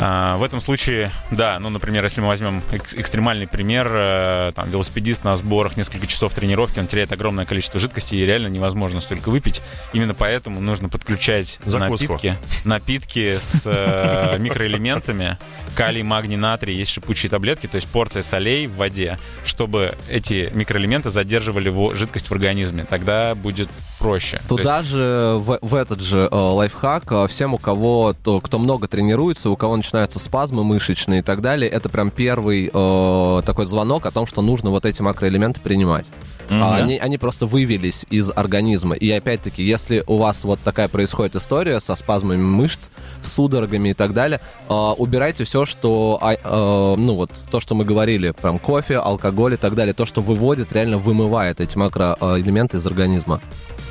А, 0.00 0.36
в 0.36 0.44
этом 0.44 0.60
случае, 0.60 1.10
да, 1.30 1.58
ну, 1.58 1.70
например, 1.70 2.04
если 2.04 2.20
мы 2.20 2.28
возьмем 2.28 2.62
экс- 2.70 2.94
экстремальный 2.94 3.48
пример, 3.48 3.88
э, 3.92 4.52
там, 4.54 4.70
велосипедист 4.70 5.24
на 5.24 5.36
сборах 5.36 5.76
несколько 5.76 6.06
часов 6.06 6.32
тренировки, 6.34 6.78
он 6.78 6.86
теряет 6.86 7.10
огромное 7.12 7.44
количество 7.46 7.80
жидкости, 7.80 8.14
и 8.14 8.24
реально 8.24 8.46
невозможно 8.48 9.00
столько 9.00 9.30
выпить. 9.30 9.60
Именно 9.92 10.14
поэтому 10.14 10.60
нужно 10.60 10.88
подключать 10.88 11.58
Закуску. 11.64 12.12
напитки, 12.12 12.36
напитки 12.64 13.38
с 13.40 13.62
э, 13.64 14.36
микроэлементами, 14.38 15.36
калий, 15.78 16.02
магний, 16.02 16.36
натрий, 16.36 16.76
есть 16.76 16.90
шипучие 16.90 17.30
таблетки, 17.30 17.66
то 17.66 17.76
есть 17.76 17.86
порция 17.88 18.22
солей 18.22 18.66
в 18.66 18.76
воде, 18.76 19.18
чтобы 19.44 19.94
эти 20.10 20.50
микроэлементы 20.52 21.10
задерживали 21.10 21.72
жидкость 21.96 22.28
в 22.28 22.32
организме. 22.32 22.84
Тогда 22.88 23.34
будет 23.34 23.68
проще. 23.98 24.40
То 24.48 24.56
есть 24.56 24.62
Туда 24.62 24.82
же, 24.82 25.36
в, 25.38 25.58
в 25.60 25.74
этот 25.74 26.00
же 26.00 26.28
э, 26.30 26.34
лайфхак, 26.34 27.04
э, 27.10 27.26
всем, 27.28 27.54
у 27.54 27.58
кого, 27.58 28.14
то, 28.24 28.40
кто 28.40 28.58
много 28.58 28.88
тренируется, 28.88 29.50
у 29.50 29.56
кого 29.56 29.76
начинаются 29.76 30.18
спазмы 30.18 30.64
мышечные 30.64 31.20
и 31.20 31.22
так 31.22 31.40
далее, 31.40 31.70
это 31.70 31.88
прям 31.88 32.10
первый 32.10 32.70
э, 32.72 33.42
такой 33.44 33.66
звонок 33.66 34.06
о 34.06 34.10
том, 34.10 34.26
что 34.26 34.42
нужно 34.42 34.70
вот 34.70 34.84
эти 34.84 35.02
макроэлементы 35.02 35.60
принимать. 35.60 36.10
А 36.50 36.76
они, 36.76 36.98
они 36.98 37.18
просто 37.18 37.46
вывелись 37.46 38.06
из 38.10 38.30
организма. 38.34 38.94
И 38.94 39.10
опять-таки, 39.10 39.62
если 39.62 40.02
у 40.06 40.16
вас 40.16 40.44
вот 40.44 40.60
такая 40.60 40.88
происходит 40.88 41.36
история 41.36 41.80
со 41.80 41.94
спазмами 41.94 42.42
мышц, 42.42 42.90
судорогами 43.20 43.90
и 43.90 43.94
так 43.94 44.14
далее, 44.14 44.40
э, 44.68 44.72
убирайте 44.72 45.44
все, 45.44 45.64
что, 45.68 46.18
а, 46.20 46.32
э, 46.34 46.96
ну 47.00 47.14
вот, 47.14 47.30
то, 47.50 47.60
что 47.60 47.74
мы 47.76 47.84
говорили, 47.84 48.32
прям 48.32 48.58
кофе, 48.58 48.96
алкоголь 48.98 49.54
и 49.54 49.56
так 49.56 49.74
далее, 49.74 49.94
то, 49.94 50.06
что 50.06 50.20
выводит, 50.22 50.72
реально 50.72 50.98
вымывает 50.98 51.60
эти 51.60 51.76
макроэлементы 51.78 52.78
из 52.78 52.86
организма. 52.86 53.40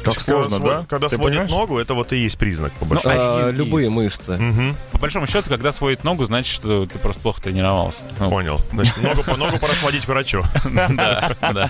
Так 0.04 0.14
Когда 0.16 0.22
сложно, 0.44 0.60
да? 0.60 0.86
Когда 0.88 1.10
Ты 1.10 1.16
сводит 1.16 1.40
понимаешь? 1.40 1.52
ногу, 1.52 1.80
это 1.80 1.94
вот 1.94 2.14
и 2.14 2.18
есть 2.18 2.38
признак, 2.38 2.72
по 2.74 2.86
Ну, 2.86 2.92
большому 2.92 3.14
Э, 3.16 3.44
один 3.50 3.56
любые 3.56 3.88
из. 3.88 3.92
мышцы. 3.94 4.38
Мгм. 4.38 4.76
По 4.94 5.00
большому 5.00 5.28
счету, 5.28 5.50
когда 5.50 5.72
сводит 5.72 6.04
ногу, 6.04 6.24
значит, 6.26 6.54
что 6.54 6.86
ты 6.86 6.98
просто 7.00 7.22
плохо 7.22 7.42
тренировался. 7.42 8.02
Ну, 8.20 8.30
Понял. 8.30 8.62
Значит, 8.72 8.98
ногу, 9.02 9.24
по- 9.24 9.36
ногу 9.36 9.58
пора 9.60 9.74
сводить 9.74 10.06
к 10.06 10.08
врачу. 10.08 10.42
да, 10.66 11.32
да. 11.42 11.70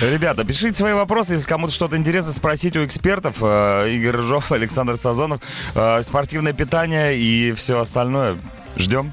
Ребята, 0.00 0.44
пишите 0.44 0.74
свои 0.74 0.92
вопросы, 0.92 1.34
если 1.34 1.46
кому-то 1.48 1.72
что-то 1.72 1.96
интересно 1.96 2.32
спросить 2.32 2.76
у 2.76 2.84
экспертов. 2.84 3.36
Э, 3.42 3.88
Игорь 3.90 4.16
Рыжов, 4.16 4.50
Александр 4.52 4.96
Сазонов. 4.96 5.40
Э, 5.74 6.02
Спортивное 6.02 6.54
питание 6.54 7.16
и 7.16 7.52
все 7.52 7.80
остальное. 7.80 8.38
Ждем. 8.76 9.12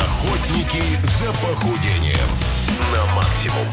Охотники 0.00 0.82
за 1.02 1.26
похудением 1.32 2.28
на 2.92 3.14
максимум. 3.14 3.66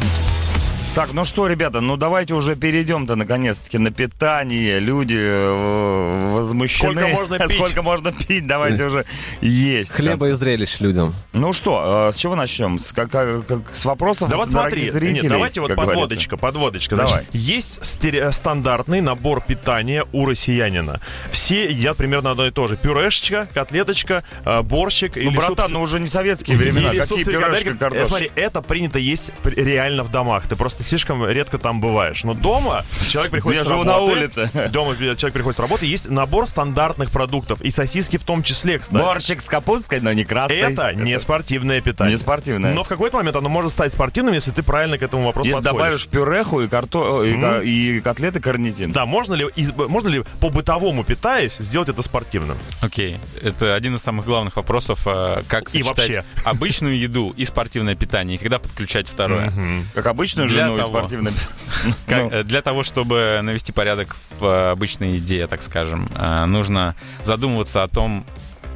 Так, 0.94 1.14
ну 1.14 1.24
что, 1.24 1.48
ребята, 1.48 1.80
ну 1.80 1.96
давайте 1.96 2.34
уже 2.34 2.58
перейдем-то 2.58 3.16
наконец-таки 3.16 3.78
на 3.78 3.92
питание. 3.92 4.80
Люди 4.80 5.18
э, 5.18 6.31
возмущены. 6.42 6.94
Сколько 6.94 7.08
можно 7.08 7.40
пить? 7.40 7.52
Сколько 7.58 7.82
можно 7.82 8.12
пить, 8.12 8.48
давайте 8.48 8.86
уже 8.86 9.06
есть. 9.42 9.92
Хлеба 9.92 10.30
и 10.30 10.32
зрелищ 10.34 10.80
людям. 10.80 11.14
Ну 11.34 11.54
что, 11.54 12.08
э, 12.10 12.14
с 12.14 12.18
чего 12.18 12.36
начнем? 12.36 12.80
С, 12.80 12.92
как- 12.94 13.10
как- 13.12 13.46
как- 13.48 13.74
с 13.74 13.86
вопросов 13.86 14.30
Да 14.30 14.38
вот 14.38 14.50
смотри, 14.50 14.90
зрителей, 14.90 15.22
нет, 15.24 15.32
давайте 15.32 15.62
вот 15.62 15.76
подводочка, 15.76 16.38
подводочка. 16.38 16.96
Давай. 16.96 17.14
Значит, 17.14 17.30
есть 17.34 17.80
стере- 17.84 18.32
стандартный 18.32 19.02
набор 19.02 19.42
питания 19.42 20.06
у 20.12 20.26
россиянина. 20.26 21.00
Все 21.32 21.70
едят 21.72 21.98
примерно 21.98 22.32
одно 22.32 22.48
и 22.48 22.52
то 22.52 22.68
же. 22.68 22.78
Пюрешечка, 22.78 23.48
котлеточка, 23.54 24.24
э, 24.46 24.62
борщик 24.62 25.12
говорится. 25.14 25.22
Ну, 25.24 25.32
или 25.32 25.38
братан, 25.38 25.66
суп- 25.68 25.74
ну 25.74 25.82
уже 25.82 26.00
не 26.00 26.08
советские 26.08 26.58
времена. 26.58 26.92
Или 26.94 27.00
Какие 27.02 27.24
пюрешки. 27.24 27.70
Э, 27.70 27.74
картошка? 27.76 28.08
Смотри, 28.08 28.32
это 28.36 28.62
принято 28.62 29.00
есть 29.00 29.32
реально 29.44 30.04
в 30.04 30.10
домах. 30.12 30.48
Ты 30.48 30.56
просто 30.56 30.84
слишком 30.84 31.26
редко 31.28 31.58
там 31.58 31.82
бываешь. 31.82 32.24
Но 32.24 32.34
дома 32.34 32.86
человек 33.10 33.32
приходит 33.32 33.60
Я 33.60 33.64
с 33.66 33.68
живу 33.68 33.84
работы. 33.84 33.92
на 34.16 34.20
улице. 34.22 34.70
Дома 34.72 34.96
человек 34.98 35.34
приходит 35.34 35.56
с 35.56 35.60
работы, 35.60 35.86
есть 35.86 36.10
набор 36.10 36.31
стандартных 36.48 37.12
продуктов. 37.12 37.62
И 37.62 37.72
сосиски 37.72 38.18
в 38.18 38.24
том 38.24 38.44
числе, 38.44 38.80
кстати. 38.80 39.02
Борщик 39.02 39.42
с 39.42 39.46
капусткой, 39.48 40.00
но 40.02 40.12
не 40.14 40.24
красный. 40.24 40.58
Это 40.58 40.94
не 40.94 41.20
спортивное 41.20 41.82
питание. 41.82 42.14
Не 42.16 42.18
спортивное. 42.20 42.74
Но 42.74 42.84
в 42.84 42.88
какой-то 42.88 43.18
момент 43.18 43.36
оно 43.36 43.50
может 43.50 43.72
стать 43.72 43.94
спортивным, 43.94 44.34
если 44.34 44.52
ты 44.52 44.64
правильно 44.64 44.98
к 44.98 45.04
этому 45.04 45.26
вопросу 45.26 45.48
Если 45.50 45.62
подходишь. 45.62 45.78
добавишь 46.04 46.08
пюреху 46.08 46.62
и, 46.62 46.68
карто... 46.68 47.24
и, 47.24 47.40
ка- 47.40 47.60
и 47.62 48.00
котлеты 48.02 48.40
карнитин. 48.40 48.92
Да, 48.92 49.06
можно 49.06 49.34
ли, 49.34 49.48
из- 49.56 49.72
можно 49.76 50.08
ли 50.10 50.24
по-бытовому 50.40 51.04
питаясь 51.04 51.58
сделать 51.58 51.90
это 51.90 52.02
спортивным? 52.02 52.58
Окей, 52.82 53.18
это 53.42 53.76
один 53.76 53.96
из 53.96 54.02
самых 54.02 54.26
главных 54.26 54.56
вопросов, 54.56 55.08
э, 55.08 55.42
как 55.48 55.70
И 55.74 55.84
сочетать 55.84 55.98
вообще. 56.10 56.24
обычную 56.46 56.98
еду 57.00 57.34
и 57.36 57.46
спортивное 57.46 57.96
питание, 57.96 58.36
и 58.38 58.40
когда 58.40 58.60
подключать 58.60 59.08
второе. 59.08 59.54
Как 59.94 60.06
обычную 60.08 60.48
Для 60.48 60.64
жену 60.66 60.78
и 60.78 60.82
того. 60.82 60.98
спортивное. 61.00 61.34
Как, 62.08 62.18
Ну. 62.24 62.30
э, 62.32 62.44
Для 62.44 62.62
того, 62.62 62.84
чтобы 62.84 63.40
навести 63.44 63.72
порядок 63.72 64.16
в 64.40 64.46
э, 64.46 64.72
обычной 64.72 65.14
еде, 65.14 65.48
так 65.48 65.62
скажем, 65.62 66.10
нужно 66.48 66.96
задумываться 67.24 67.84
о 67.84 67.88
том, 67.88 68.26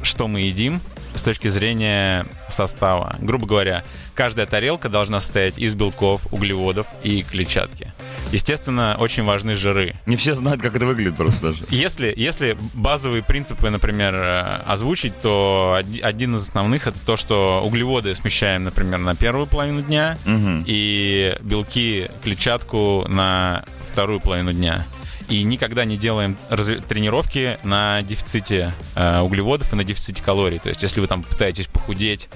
что 0.02 0.28
мы 0.28 0.40
едим 0.40 0.80
с 1.14 1.22
точки 1.22 1.48
зрения 1.48 2.26
состава. 2.50 3.16
Грубо 3.18 3.46
говоря, 3.46 3.82
каждая 4.14 4.46
тарелка 4.46 4.88
должна 4.88 5.18
состоять 5.20 5.56
из 5.58 5.74
белков, 5.74 6.26
углеводов 6.30 6.86
и 7.02 7.22
клетчатки. 7.22 7.92
Естественно, 8.32 8.96
очень 8.98 9.24
важны 9.24 9.54
жиры. 9.54 9.94
Не 10.04 10.16
все 10.16 10.34
знают, 10.34 10.60
как 10.60 10.76
это 10.76 10.84
выглядит 10.84 11.16
просто 11.16 11.48
даже. 11.52 11.64
Если, 11.70 12.12
если 12.16 12.56
базовые 12.74 13.22
принципы, 13.22 13.70
например, 13.70 14.14
э, 14.14 14.40
озвучить, 14.66 15.18
то 15.20 15.76
оди- 15.78 16.00
один 16.00 16.36
из 16.36 16.42
основных 16.48 16.86
это 16.86 16.98
то, 17.04 17.16
что 17.16 17.62
углеводы 17.64 18.14
смещаем, 18.14 18.64
например, 18.64 18.98
на 18.98 19.14
первую 19.16 19.46
половину 19.46 19.80
дня, 19.82 20.18
Мгм. 20.24 20.64
и 20.66 21.34
белки, 21.40 22.08
клетчатку 22.22 23.06
на 23.08 23.64
вторую 23.92 24.20
половину 24.20 24.52
дня. 24.52 24.84
И 25.28 25.42
никогда 25.42 25.84
не 25.84 25.96
делаем 25.96 26.36
тренировки 26.88 27.58
на 27.64 28.02
дефиците 28.02 28.72
э, 28.94 29.20
углеводов 29.20 29.72
и 29.72 29.76
на 29.76 29.82
дефиците 29.82 30.22
калорий. 30.22 30.60
То 30.60 30.68
есть, 30.68 30.82
если 30.82 31.00
вы 31.00 31.08
там 31.08 31.24
пытаетесь 31.24 31.66
похудеть, 31.66 32.28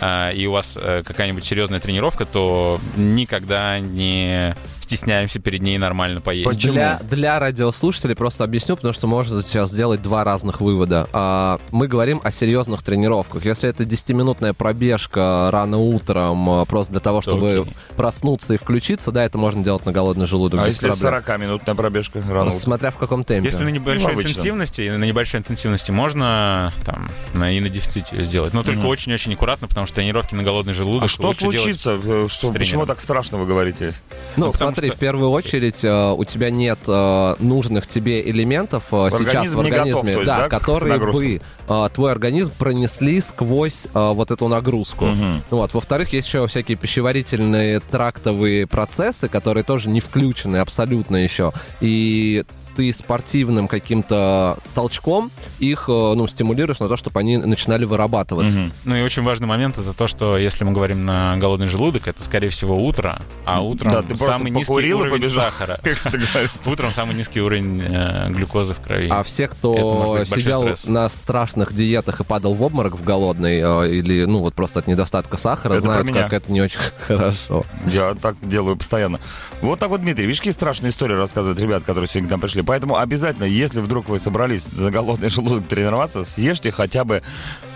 э, 0.00 0.32
и 0.34 0.46
у 0.46 0.52
вас 0.52 0.74
э, 0.76 1.02
какая-нибудь 1.04 1.44
серьезная 1.44 1.80
тренировка, 1.80 2.24
то 2.24 2.80
никогда 2.96 3.80
не 3.80 4.56
стесняемся 4.86 5.38
перед 5.40 5.62
ней 5.62 5.78
нормально 5.78 6.20
поесть. 6.20 6.46
Почему? 6.46 6.74
Для, 6.74 7.00
для 7.02 7.38
радиослушателей 7.38 8.14
просто 8.14 8.44
объясню, 8.44 8.76
потому 8.76 8.94
что 8.94 9.06
можно 9.06 9.42
сейчас 9.42 9.70
сделать 9.70 10.00
два 10.02 10.22
разных 10.24 10.60
вывода. 10.60 11.08
А, 11.12 11.60
мы 11.72 11.88
говорим 11.88 12.20
о 12.22 12.30
серьезных 12.30 12.82
тренировках. 12.82 13.44
Если 13.44 13.68
это 13.68 13.84
10-минутная 13.84 14.52
пробежка 14.52 15.50
рано 15.52 15.78
утром, 15.78 16.48
а, 16.48 16.64
просто 16.64 16.92
для 16.92 17.00
того, 17.00 17.20
чтобы 17.20 17.60
окей. 17.60 17.72
проснуться 17.96 18.54
и 18.54 18.56
включиться, 18.56 19.10
да, 19.10 19.24
это 19.24 19.38
можно 19.38 19.64
делать 19.64 19.84
на 19.86 19.92
голодный 19.92 20.26
желудок 20.26 20.60
А 20.60 20.66
если 20.66 20.86
проблем. 20.88 21.14
40-минутная 21.14 21.74
пробежка 21.74 22.22
рано 22.28 22.46
утром? 22.46 22.60
Смотря 22.60 22.90
в 22.90 22.96
каком 22.96 23.24
темпе. 23.24 23.48
Если 23.48 23.64
на 23.64 23.68
небольшой 23.68 24.14
Ну, 24.14 24.22
интенсивности, 24.22 24.90
на 24.90 25.04
небольшой 25.04 25.40
интенсивности 25.40 25.90
можно 25.90 26.72
там 26.84 27.10
на, 27.34 27.50
и 27.52 27.60
на 27.60 27.68
дефиците 27.68 28.24
сделать. 28.24 28.52
Но 28.54 28.62
только 28.62 28.84
очень-очень 28.86 29.34
аккуратно, 29.34 29.66
потому 29.66 29.86
что 29.86 29.96
тренировки 29.96 30.34
на 30.34 30.42
голодный 30.42 30.74
желудок 30.74 31.04
А 31.04 31.08
что 31.08 31.32
случится? 31.32 31.98
Э, 32.02 32.26
Что, 32.30 32.52
почему 32.52 32.86
так 32.86 33.00
страшно 33.00 33.38
вы 33.38 33.46
говорите? 33.46 33.92
Ну, 34.36 34.46
Ну, 34.46 34.52
потому 34.52 34.72
смотри, 34.76 34.88
что- 34.90 34.96
в 34.96 35.00
первую 35.00 35.30
очередь 35.30 35.84
э, 35.84 36.12
у 36.16 36.24
тебя 36.24 36.50
нет 36.50 36.78
э, 36.86 37.34
нужных 37.38 37.86
тебе 37.86 38.20
элементов 38.28 38.84
э, 38.92 39.08
сейчас 39.10 39.48
в 39.48 39.56
готов, 39.56 39.66
организме, 39.72 40.14
то 40.14 40.20
есть, 40.20 40.26
да, 40.26 40.38
да, 40.42 40.48
которые 40.48 40.98
бы 40.98 41.40
э, 41.68 41.88
твой 41.94 42.12
организм 42.12 42.52
пронесли 42.58 43.20
сквозь 43.20 43.86
э, 43.92 44.12
вот 44.12 44.30
эту 44.30 44.48
нагрузку. 44.48 45.06
Мгм. 45.06 45.42
Вот. 45.50 45.74
Во-вторых, 45.74 46.12
есть 46.12 46.28
еще 46.28 46.46
всякие 46.46 46.76
пищеварительные 46.76 47.80
трактовые 47.80 48.66
процессы, 48.66 49.28
которые 49.28 49.64
тоже 49.64 49.88
не 49.88 50.00
включены 50.00 50.58
абсолютно 50.58 51.16
еще. 51.16 51.52
И 51.80 52.44
ты 52.76 52.92
спортивным 52.92 53.68
каким-то 53.68 54.58
толчком 54.74 55.30
их, 55.58 55.86
э, 55.88 55.92
ну, 55.92 56.26
стимулируешь 56.26 56.78
на 56.80 56.88
то, 56.88 56.96
чтобы 56.96 57.20
они 57.20 57.38
начинали 57.38 57.84
вырабатываться. 57.84 58.58
Мгм. 58.58 58.72
Ну 58.84 58.96
и 58.96 59.02
очень 59.02 59.22
важный 59.22 59.46
момент 59.46 59.78
это 59.78 59.92
то, 59.94 60.06
что 60.06 60.36
если 60.36 60.64
мы 60.64 60.72
говорим 60.72 61.04
на 61.06 61.36
голодный 61.38 61.66
желудок, 61.66 62.06
это 62.06 62.22
скорее 62.22 62.50
всего 62.50 62.76
утро, 62.86 63.18
а 63.44 63.62
утром 63.62 63.92
Да, 63.92 64.02
ты 64.02 64.16
самый 64.16 64.50
низкий 64.50 64.72
уровень 64.72 65.10
побежал. 65.10 65.44
сахара. 65.44 65.80
Утром 66.66 66.92
самый 66.92 67.14
низкий 67.16 67.40
уровень 67.40 67.82
э, 67.82 68.28
глюкозы 68.30 68.74
в 68.74 68.80
крови. 68.80 69.08
А 69.10 69.22
все, 69.22 69.48
кто 69.48 70.24
сидел 70.24 70.68
на 70.86 71.08
страшных 71.08 71.72
диетах 71.72 72.20
и 72.20 72.24
падал 72.24 72.54
в 72.54 72.62
обморок 72.62 72.94
в 72.96 73.04
голодный, 73.04 73.60
э, 73.60 73.90
или, 73.90 74.24
ну, 74.24 74.40
вот 74.40 74.54
просто 74.54 74.80
от 74.80 74.86
недостатка 74.86 75.36
сахара, 75.36 75.80
знают, 75.80 76.10
как 76.12 76.32
это 76.32 76.52
не 76.52 76.60
очень 76.60 76.80
хорошо. 77.06 77.64
Я 77.86 78.14
так 78.20 78.36
делаю 78.42 78.76
постоянно. 78.76 79.20
Вот 79.62 79.78
так 79.78 79.88
вот, 79.88 80.00
Дмитрий, 80.02 80.26
видишь, 80.26 80.40
какие 80.40 80.52
страшные 80.52 80.90
истории 80.90 81.14
рассказывают 81.14 81.58
ребят, 81.60 81.84
которые 81.84 82.08
сегодня 82.08 82.28
к 82.28 82.30
нам 82.32 82.40
пришли. 82.40 82.62
Поэтому 82.66 82.96
обязательно, 82.96 83.44
если 83.44 83.80
вдруг 83.80 84.08
вы 84.08 84.18
собрались 84.18 84.64
за 84.64 84.90
голодный 84.90 85.30
желудок 85.30 85.68
тренироваться, 85.68 86.24
съешьте 86.24 86.72
хотя 86.72 87.04
бы 87.04 87.22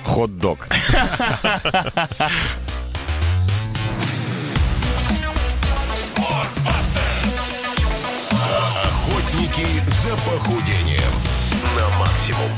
хот-дог. 0.04 0.66
Охотники 8.82 9.66
за 9.86 10.10
похудением 10.28 11.12
на 11.76 11.98
максимум. 12.00 12.50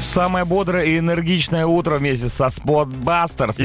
Самое 0.00 0.44
бодрое 0.44 0.86
и 0.86 0.98
энергичное 0.98 1.66
утро 1.66 1.96
вместе 1.96 2.28
со 2.28 2.48
И 2.48 2.50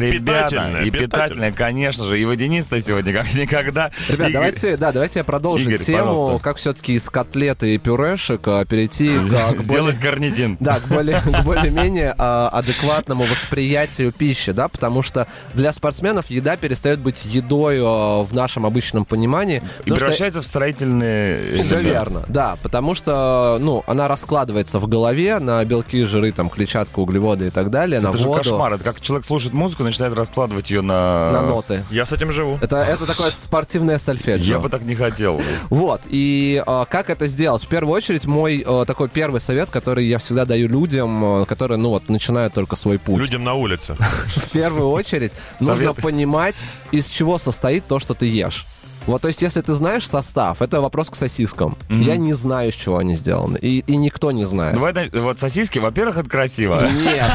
ребята. 0.01 0.49
питательное, 0.49 0.83
И 0.83 0.91
питательное. 0.91 1.07
питательное, 1.07 1.51
конечно 1.53 2.05
же. 2.05 2.19
И 2.19 2.25
водянисто 2.25 2.81
сегодня, 2.81 3.13
как 3.13 3.33
никогда. 3.33 3.91
Ребят, 4.09 4.19
Игорь, 4.29 4.33
давайте, 4.33 4.77
да, 4.77 4.91
давайте 4.91 5.19
я 5.19 5.23
продолжу 5.23 5.69
Игорь, 5.69 5.79
тему, 5.79 5.97
пожалуйста. 5.99 6.43
как 6.43 6.57
все-таки 6.57 6.93
из 6.93 7.09
котлеты 7.09 7.75
и 7.75 7.77
пюрешек 7.77 8.47
а, 8.47 8.65
перейти 8.65 9.09
к, 9.17 9.21
к 9.21 9.61
Сделать 9.61 9.65
более... 9.65 9.97
карнитин. 9.97 10.57
Да, 10.59 10.79
к 10.79 10.87
более, 10.87 11.21
к 11.25 11.43
более-менее 11.43 12.13
а, 12.17 12.49
адекватному 12.49 13.23
восприятию 13.25 14.11
пищи, 14.11 14.51
да, 14.51 14.67
потому 14.67 15.01
что 15.01 15.27
для 15.53 15.71
спортсменов 15.73 16.29
еда 16.29 16.57
перестает 16.57 16.99
быть 16.99 17.25
едой 17.25 17.79
а, 17.81 18.23
в 18.23 18.33
нашем 18.33 18.65
обычном 18.65 19.05
понимании. 19.05 19.63
И 19.85 19.89
что- 19.89 19.95
превращается 19.99 20.41
в 20.41 20.45
строительные... 20.45 21.53
Все 21.57 21.79
верно, 21.79 22.23
да, 22.27 22.57
потому 22.61 22.93
что, 22.93 23.57
ну, 23.59 23.83
она 23.87 24.07
раскладывается 24.07 24.79
в 24.79 24.87
голове 24.87 25.39
на 25.39 25.63
белки, 25.65 26.03
жиры, 26.03 26.24
там, 26.31 26.49
клетчатку, 26.49 27.01
углеводы 27.01 27.47
и 27.47 27.49
так 27.49 27.69
далее, 27.69 27.99
на 27.99 28.09
Это 28.09 28.17
же 28.17 28.27
воду, 28.27 28.43
кошмар. 28.43 28.73
Это 28.73 28.83
как 28.83 29.01
человек 29.01 29.25
слушает 29.25 29.53
музыку, 29.53 29.83
начинает 29.83 30.13
раскладывать 30.13 30.71
ее 30.71 30.81
на... 30.81 31.31
на 31.31 31.41
ноты. 31.41 31.83
Я 31.91 32.05
с 32.05 32.11
этим 32.11 32.31
живу. 32.31 32.57
Это, 32.61 32.77
это 32.77 33.05
такое 33.05 33.31
спортивное 33.31 33.97
сольфеджио. 33.97 34.55
Я 34.55 34.59
бы 34.59 34.69
так 34.69 34.83
не 34.83 34.95
хотел. 34.95 35.41
Вот, 35.69 36.01
и 36.05 36.63
а, 36.65 36.85
как 36.85 37.09
это 37.09 37.27
сделать? 37.27 37.63
В 37.63 37.67
первую 37.67 37.95
очередь, 37.95 38.25
мой 38.25 38.63
а, 38.65 38.85
такой 38.85 39.09
первый 39.09 39.39
совет, 39.39 39.69
который 39.69 40.05
я 40.05 40.17
всегда 40.19 40.45
даю 40.45 40.67
людям, 40.67 41.23
а, 41.23 41.45
которые, 41.45 41.77
ну 41.77 41.89
вот, 41.89 42.09
начинают 42.09 42.53
только 42.53 42.75
свой 42.75 42.99
путь. 42.99 43.19
Людям 43.19 43.43
на 43.43 43.53
улице. 43.53 43.95
В 44.35 44.49
первую 44.51 44.89
очередь, 44.89 45.33
нужно 45.59 45.93
понимать, 45.93 46.63
из 46.91 47.07
чего 47.07 47.37
состоит 47.37 47.85
то, 47.87 47.99
что 47.99 48.13
ты 48.13 48.25
ешь. 48.27 48.65
Вот, 49.07 49.21
то 49.21 49.27
есть, 49.27 49.41
если 49.41 49.61
ты 49.61 49.73
знаешь 49.73 50.07
состав, 50.07 50.61
это 50.61 50.81
вопрос 50.81 51.09
к 51.09 51.15
сосискам. 51.15 51.77
Я 51.89 52.17
не 52.17 52.33
знаю, 52.33 52.69
из 52.69 52.75
чего 52.75 52.97
они 52.97 53.15
сделаны. 53.15 53.57
И, 53.61 53.79
и 53.87 53.97
никто 53.97 54.31
не 54.31 54.45
знает. 54.45 54.75
Давай, 54.75 55.09
вот 55.11 55.39
сосиски, 55.39 55.79
во-первых, 55.79 56.17
это 56.17 56.29
красиво. 56.29 56.87
Нет. 56.89 57.31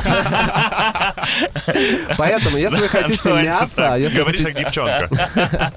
Поэтому, 2.16 2.56
если 2.56 2.80
вы 2.80 2.88
хотите 2.88 3.32
мясо, 3.32 3.96
Говоришь, 4.20 4.42
как 4.42 4.54
девчонка. 4.54 5.08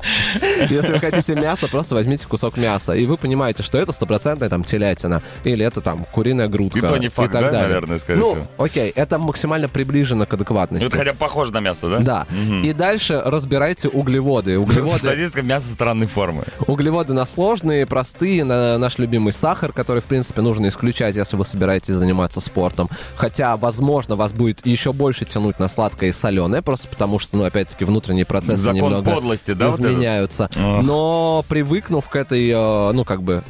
Если 0.69 0.93
вы 0.93 0.99
хотите 0.99 1.35
мясо, 1.35 1.67
просто 1.67 1.95
возьмите 1.95 2.27
кусок 2.27 2.57
мяса. 2.57 2.93
И 2.93 3.05
вы 3.05 3.17
понимаете, 3.17 3.63
что 3.63 3.77
это 3.77 3.91
стопроцентная 3.91 4.49
там 4.49 4.63
телятина. 4.63 5.21
Или 5.43 5.65
это 5.65 5.81
там 5.81 6.05
куриная 6.11 6.47
грудка. 6.47 6.79
И 6.79 6.81
то 6.81 6.97
не 6.97 7.09
факт, 7.09 7.31
да, 7.31 7.51
наверное, 7.51 7.99
скорее 7.99 8.19
ну, 8.19 8.31
всего. 8.31 8.47
окей, 8.57 8.91
это 8.95 9.17
максимально 9.17 9.69
приближено 9.69 10.25
к 10.25 10.33
адекватности. 10.33 10.87
Это 10.87 10.97
хотя 10.97 11.11
бы 11.13 11.17
похоже 11.17 11.53
на 11.53 11.59
мясо, 11.59 11.89
да? 11.89 11.99
Да. 11.99 12.27
И 12.63 12.73
дальше 12.73 13.21
разбирайте 13.23 13.87
углеводы. 13.87 14.57
Углеводы, 14.63 14.99
Сосиска 14.99 15.41
мясо 15.41 15.67
странной 15.83 16.07
формы. 16.07 16.43
углеводы 16.67 17.13
на 17.13 17.25
сложные, 17.25 17.85
простые, 17.85 18.45
на 18.45 18.77
наш 18.77 18.97
любимый 18.97 19.33
сахар, 19.33 19.73
который, 19.73 20.01
в 20.01 20.05
принципе, 20.05 20.41
нужно 20.41 20.67
исключать, 20.67 21.15
если 21.15 21.35
вы 21.35 21.45
собираетесь 21.45 21.95
заниматься 21.95 22.39
спортом. 22.39 22.89
Хотя, 23.15 23.57
возможно, 23.57 24.15
вас 24.15 24.33
будет 24.33 24.65
еще 24.65 24.93
больше 24.93 25.25
тянуть 25.25 25.59
на 25.59 25.67
сладкое 25.67 26.09
и 26.09 26.13
соленое, 26.13 26.61
просто 26.61 26.87
потому 26.87 27.19
что, 27.19 27.37
ну, 27.37 27.43
опять-таки, 27.43 27.83
внутренние 27.83 28.25
процессы 28.25 28.61
Закон 28.61 28.77
немного 28.77 29.11
подлости, 29.11 29.53
да, 29.53 29.67
вот 29.67 29.79
изменяются. 29.79 30.49
Ах. 30.55 30.83
Но 30.83 31.43
привыкнув 31.49 32.07
к 32.07 32.15
этой, 32.15 32.49
э, 32.49 32.91
ну, 32.93 33.03
как 33.03 33.21
бы, 33.21 33.43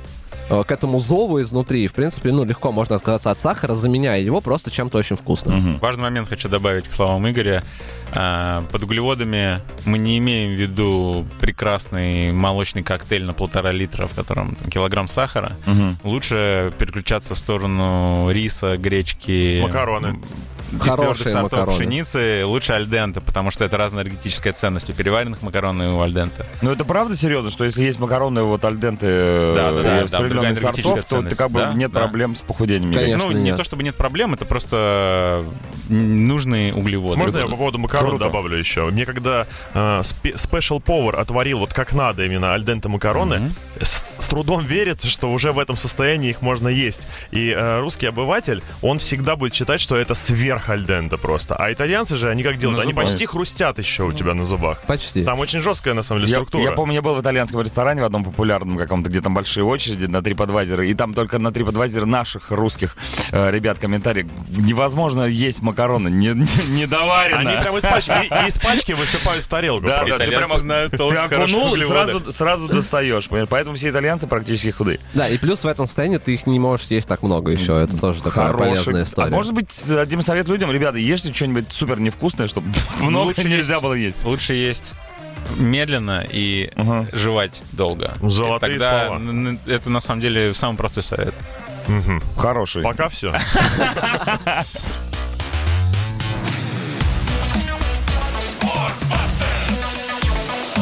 к 0.50 0.71
этому 0.71 1.00
зову 1.00 1.41
изнутри, 1.41 1.88
в 1.88 1.93
принципе, 1.93 2.31
ну, 2.31 2.43
легко 2.43 2.71
можно 2.71 2.95
отказаться 2.95 3.31
от 3.31 3.39
сахара, 3.39 3.73
заменяя 3.73 4.19
его 4.19 4.41
просто 4.41 4.71
чем-то 4.71 4.97
очень 4.97 5.15
вкусным. 5.15 5.77
Важный 5.79 6.03
момент 6.03 6.29
хочу 6.29 6.50
добавить 6.50 6.88
к 6.88 6.93
словам 6.93 7.29
Игоря. 7.29 7.63
А, 8.12 8.63
Под 8.71 8.83
углеводами 8.83 9.59
мы 9.85 9.97
не 9.97 10.17
имеем 10.19 10.51
в 10.55 10.59
виду 10.59 11.25
прекрасный 11.39 12.31
молочный 12.31 12.83
коктейль 12.83 13.23
на 13.23 13.33
полтора 13.33 13.71
литра, 13.71 14.07
в 14.07 14.13
котором 14.13 14.55
там 14.55 14.69
килограмм 14.69 15.07
сахара. 15.07 15.53
Лучше 16.03 16.73
переключаться 16.77 17.35
в 17.35 17.39
сторону 17.39 18.29
риса, 18.31 18.77
гречки, 18.77 19.62
Макароны. 19.62 20.19
Хорошие 20.80 21.32
твердых 21.32 21.51
макароны. 21.51 21.77
пшеницы. 21.77 22.44
Лучше 22.46 22.74
альденте, 22.74 23.22
потому 23.22 23.51
что 23.51 23.65
это 23.65 23.77
разная 23.77 24.03
энергетическая 24.03 24.53
ценность 24.53 24.89
у 24.89 24.94
переваренных 24.94 25.42
макарон 25.42 25.82
и 25.82 25.88
у 25.88 26.01
альденте. 26.01 26.46
Но 26.62 26.72
это 26.72 26.86
правда 26.86 27.15
серьезно, 27.15 27.51
что 27.51 27.63
если 27.65 27.84
есть 27.84 28.00
макароны 28.00 28.44
вот 28.44 28.63
альденты 28.65 29.06
э, 29.10 29.53
Да, 29.56 29.72
да, 29.72 30.08
да, 30.08 30.18
определенных 30.18 30.60
сортов, 30.60 31.03
то 31.06 31.22
ты 31.22 31.36
как 31.36 31.51
бы 31.51 31.60
да, 31.60 31.74
нет 31.74 31.92
да. 31.92 32.00
проблем 32.01 32.36
с 32.36 32.42
похудением. 32.42 32.94
Конечно, 32.94 33.25
ну, 33.27 33.32
не 33.34 33.42
нет. 33.44 33.58
то 33.58 33.63
чтобы 33.63 33.84
нет 33.84 33.96
проблем, 33.96 34.34
это 34.34 34.46
просто 34.46 35.46
м, 35.89 36.27
нужные 36.27 36.74
углеводы. 36.74 37.18
Можно 37.18 37.38
я 37.39 37.46
по 37.48 37.56
поводу 37.56 37.77
макарон 37.77 38.10
Круто. 38.12 38.25
добавлю 38.25 38.58
еще? 38.58 38.86
Мне 38.86 39.06
когда 39.06 39.48
э, 39.74 40.01
спе- 40.01 40.36
Special 40.36 40.82
Power 40.84 41.15
отварил 41.15 41.60
вот 41.60 41.74
как 41.74 41.94
надо 41.94 42.24
именно 42.25 42.53
альденте 42.53 42.88
макароны, 42.89 43.51
с, 43.80 44.24
с 44.24 44.25
трудом 44.27 44.62
верится, 44.63 45.08
что 45.08 45.32
уже 45.32 45.51
в 45.51 45.60
этом 45.60 45.77
состоянии 45.77 46.30
их 46.30 46.42
можно 46.42 46.68
есть. 46.68 47.08
И 47.32 47.50
э, 47.50 47.80
русский 47.80 48.08
обыватель, 48.08 48.62
он 48.82 49.00
всегда 49.00 49.36
будет 49.36 49.53
считать, 49.53 49.82
что 49.82 49.96
это 49.98 50.15
сверх 50.15 50.62
альденте 50.70 51.17
просто. 51.17 51.55
А 51.55 51.72
итальянцы 51.72 52.17
же, 52.17 52.29
они 52.29 52.43
как 52.43 52.58
делают? 52.58 52.77
На 52.77 52.84
Они 52.84 52.91
зубах. 52.91 53.05
почти 53.08 53.25
хрустят 53.25 53.77
еще 53.79 54.03
у 54.03 54.12
тебя 54.12 54.34
на 54.34 54.46
зубах. 54.46 54.82
Почти. 54.88 55.24
Там 55.24 55.39
очень 55.39 55.62
жесткая, 55.62 55.93
на 55.93 56.03
самом 56.03 56.22
деле, 56.22 56.32
Я, 56.32 56.38
структура. 56.39 56.63
я 56.63 56.72
помню, 56.72 56.96
я 56.96 57.01
был 57.01 57.15
в 57.15 57.22
итальянском 57.22 57.62
ресторане 57.62 58.01
в 58.01 58.05
одном 58.05 58.24
популярном 58.24 58.77
каком-то, 58.77 59.10
где 59.10 59.22
там 59.22 59.34
большие 59.34 59.63
очереди 59.63 60.05
на 60.05 60.17
TripAdvisor, 60.17 60.86
и 60.86 60.93
там 60.93 61.13
только 61.13 61.39
на 61.39 61.50
TripAdvisor 61.50 62.05
наших 62.05 62.51
русских 62.51 62.96
э, 63.32 63.51
ребят 63.51 63.79
комментарии. 63.79 64.27
Невозможно 64.50 65.24
есть 65.25 65.62
макароны, 65.62 66.10
не, 66.10 66.28
не, 66.30 66.82
недоварено. 66.82 67.39
Они 67.52 67.62
прям 67.62 67.78
из 67.78 67.84
пачки, 67.84 68.12
и- 68.23 68.47
из 68.47 68.58
пачки 68.58 68.91
высыпают 68.93 69.45
в 69.45 69.47
тарелку. 69.47 69.88
Да, 69.88 70.04
да, 70.06 70.17
ты 70.17 70.28
прямо 70.28 70.58
знают 70.60 70.91
ты 70.91 71.04
окунул 71.04 71.76
и 71.76 71.82
сразу, 71.84 72.32
сразу 72.32 72.67
достаешь. 72.67 73.28
понимаешь? 73.28 73.49
Поэтому 73.49 73.76
все 73.76 73.89
итальянцы 73.89 74.28
практически 74.28 74.71
худые. 74.71 74.99
Да, 75.13 75.28
и 75.28 75.38
плюс 75.38 75.63
в 75.63 75.67
этом 75.67 75.88
состоянии 75.88 76.17
ты 76.17 76.34
их 76.34 76.47
не 76.47 76.60
можешь 76.60 76.88
есть 76.88 77.08
так 77.08 77.23
много 77.23 77.52
еще. 77.52 77.82
Это 77.82 77.99
тоже 77.99 78.21
такая 78.23 78.47
Хороший. 78.47 78.69
полезная 78.69 79.04
история. 79.04 79.28
А 79.28 79.32
может 79.32 79.54
быть, 79.54 79.89
один 79.89 80.21
совет 80.21 80.47
людям, 80.54 80.72
ребята, 80.72 80.98
ешьте 80.98 81.34
что-нибудь 81.34 81.72
супер 81.72 82.00
невкусное, 82.00 82.48
чтобы 82.48 82.68
много 83.00 83.26
Лучше 83.28 83.50
нельзя 83.50 83.74
есть. 83.74 83.84
было 83.84 83.94
есть. 83.94 84.24
Лучше 84.24 84.54
есть 84.54 84.94
медленно 85.58 86.26
и 86.30 86.70
Ага. 86.76 87.08
жевать 87.12 87.62
долго. 87.74 88.13
Золотые 88.22 88.76
И 88.76 88.80
Тогда 88.80 89.08
слова. 89.08 89.58
это 89.66 89.89
на 89.89 90.00
самом 90.00 90.22
деле 90.22 90.54
самый 90.54 90.78
простой 90.78 91.04
совет. 91.04 91.34
Мгм. 91.88 92.22
Хороший. 92.38 92.82
Пока 92.84 93.10
все. 93.10 93.34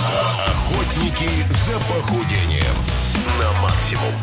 Охотники 0.03 1.29
за 1.49 1.73
похудением 1.81 2.75
на 3.39 3.61
максимум. 3.61 4.13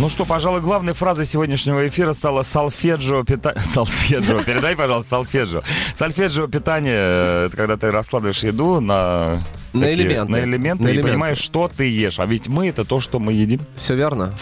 Ну 0.00 0.08
что, 0.08 0.24
пожалуй, 0.24 0.62
главной 0.62 0.94
фразой 0.94 1.26
сегодняшнего 1.26 1.86
эфира 1.86 2.14
стала 2.14 2.42
сальфеджио 2.42 3.22
питание. 3.22 3.60
Сальфеджио, 3.74 4.42
передай, 4.42 4.74
пожалуйста, 4.74 5.10
сальфеджио. 5.10 5.60
Сальфеджио 5.94 6.46
питание 6.46 6.94
э, 6.96 7.46
это 7.48 7.56
когда 7.58 7.76
ты 7.76 7.90
раскладываешь 7.90 8.42
еду 8.42 8.80
на... 8.80 9.42
На 9.74 9.82
такие- 9.82 9.94
элементы. 10.06 10.32
На 10.32 10.40
элементы 10.42 10.84
На 10.84 10.88
и 10.88 10.92
элементы. 10.92 11.10
понимаешь, 11.10 11.36
что 11.38 11.68
ты 11.68 11.84
ешь. 11.86 12.18
А 12.18 12.24
ведь 12.24 12.48
мы 12.48 12.68
это 12.68 12.86
то, 12.86 13.00
что 13.00 13.18
мы 13.18 13.34
едим. 13.34 13.60
Все 13.76 13.94
верно. 13.94 14.34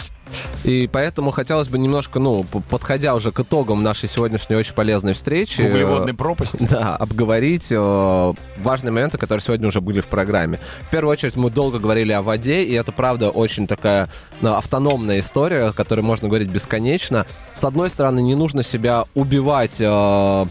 И 0.63 0.89
поэтому 0.91 1.31
хотелось 1.31 1.67
бы 1.67 1.77
немножко, 1.77 2.19
ну, 2.19 2.43
подходя 2.69 3.15
уже 3.15 3.31
к 3.31 3.39
итогам 3.39 3.83
нашей 3.83 4.09
сегодняшней 4.09 4.55
очень 4.55 4.73
полезной 4.73 5.13
встречи... 5.13 5.61
Углеводной 5.61 6.13
пропасти. 6.13 6.57
Да, 6.69 6.95
обговорить 6.95 7.67
э, 7.71 8.33
важные 8.57 8.91
моменты, 8.91 9.17
которые 9.17 9.41
сегодня 9.41 9.67
уже 9.67 9.81
были 9.81 10.01
в 10.01 10.07
программе. 10.07 10.59
В 10.81 10.91
первую 10.91 11.11
очередь 11.11 11.35
мы 11.35 11.49
долго 11.49 11.79
говорили 11.79 12.11
о 12.11 12.21
воде, 12.21 12.63
и 12.63 12.73
это, 12.73 12.91
правда, 12.91 13.31
очень 13.31 13.65
такая 13.65 14.07
ну, 14.41 14.53
автономная 14.53 15.19
история, 15.19 15.69
о 15.69 15.73
которой 15.73 16.01
можно 16.01 16.27
говорить 16.27 16.49
бесконечно. 16.49 17.25
С 17.53 17.63
одной 17.63 17.89
стороны, 17.89 18.21
не 18.21 18.35
нужно 18.35 18.61
себя 18.61 19.05
убивать 19.15 19.77
э, 19.79 20.45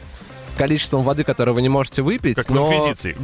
количеством 0.59 1.03
воды, 1.03 1.25
которое 1.25 1.53
вы 1.53 1.62
не 1.62 1.68
можете 1.68 2.03
выпить, 2.03 2.37
Как 2.37 2.51
в 2.51 2.55
но... 2.55 2.73
Инквизиции. 2.75 3.16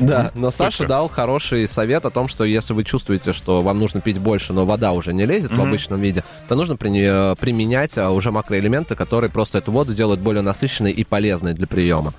Да, 0.00 0.30
но 0.34 0.50
Саша 0.50 0.78
Точка. 0.78 0.88
дал 0.88 1.08
хороший 1.08 1.66
совет 1.68 2.04
о 2.06 2.10
том, 2.10 2.28
что 2.28 2.44
если 2.44 2.72
вы 2.72 2.84
чувствуете, 2.84 3.32
что 3.32 3.62
вам 3.62 3.78
нужно 3.78 4.00
пить 4.00 4.18
больше, 4.18 4.52
но 4.52 4.64
вода 4.64 4.92
уже 4.92 5.12
не 5.12 5.26
лезет 5.26 5.52
в 5.52 5.60
обычном 5.60 6.00
виде, 6.00 6.24
то 6.48 6.54
нужно 6.54 6.76
при- 6.76 7.32
э, 7.32 7.34
применять 7.36 7.98
а, 7.98 8.10
уже 8.10 8.30
макроэлементы, 8.30 8.94
которые 8.94 9.30
просто 9.30 9.58
эту 9.58 9.72
воду 9.72 9.92
делают 9.92 10.20
более 10.20 10.42
насыщенной 10.42 10.92
и 10.92 11.04
полезной 11.04 11.52
для 11.54 11.66
приема. 11.66 12.14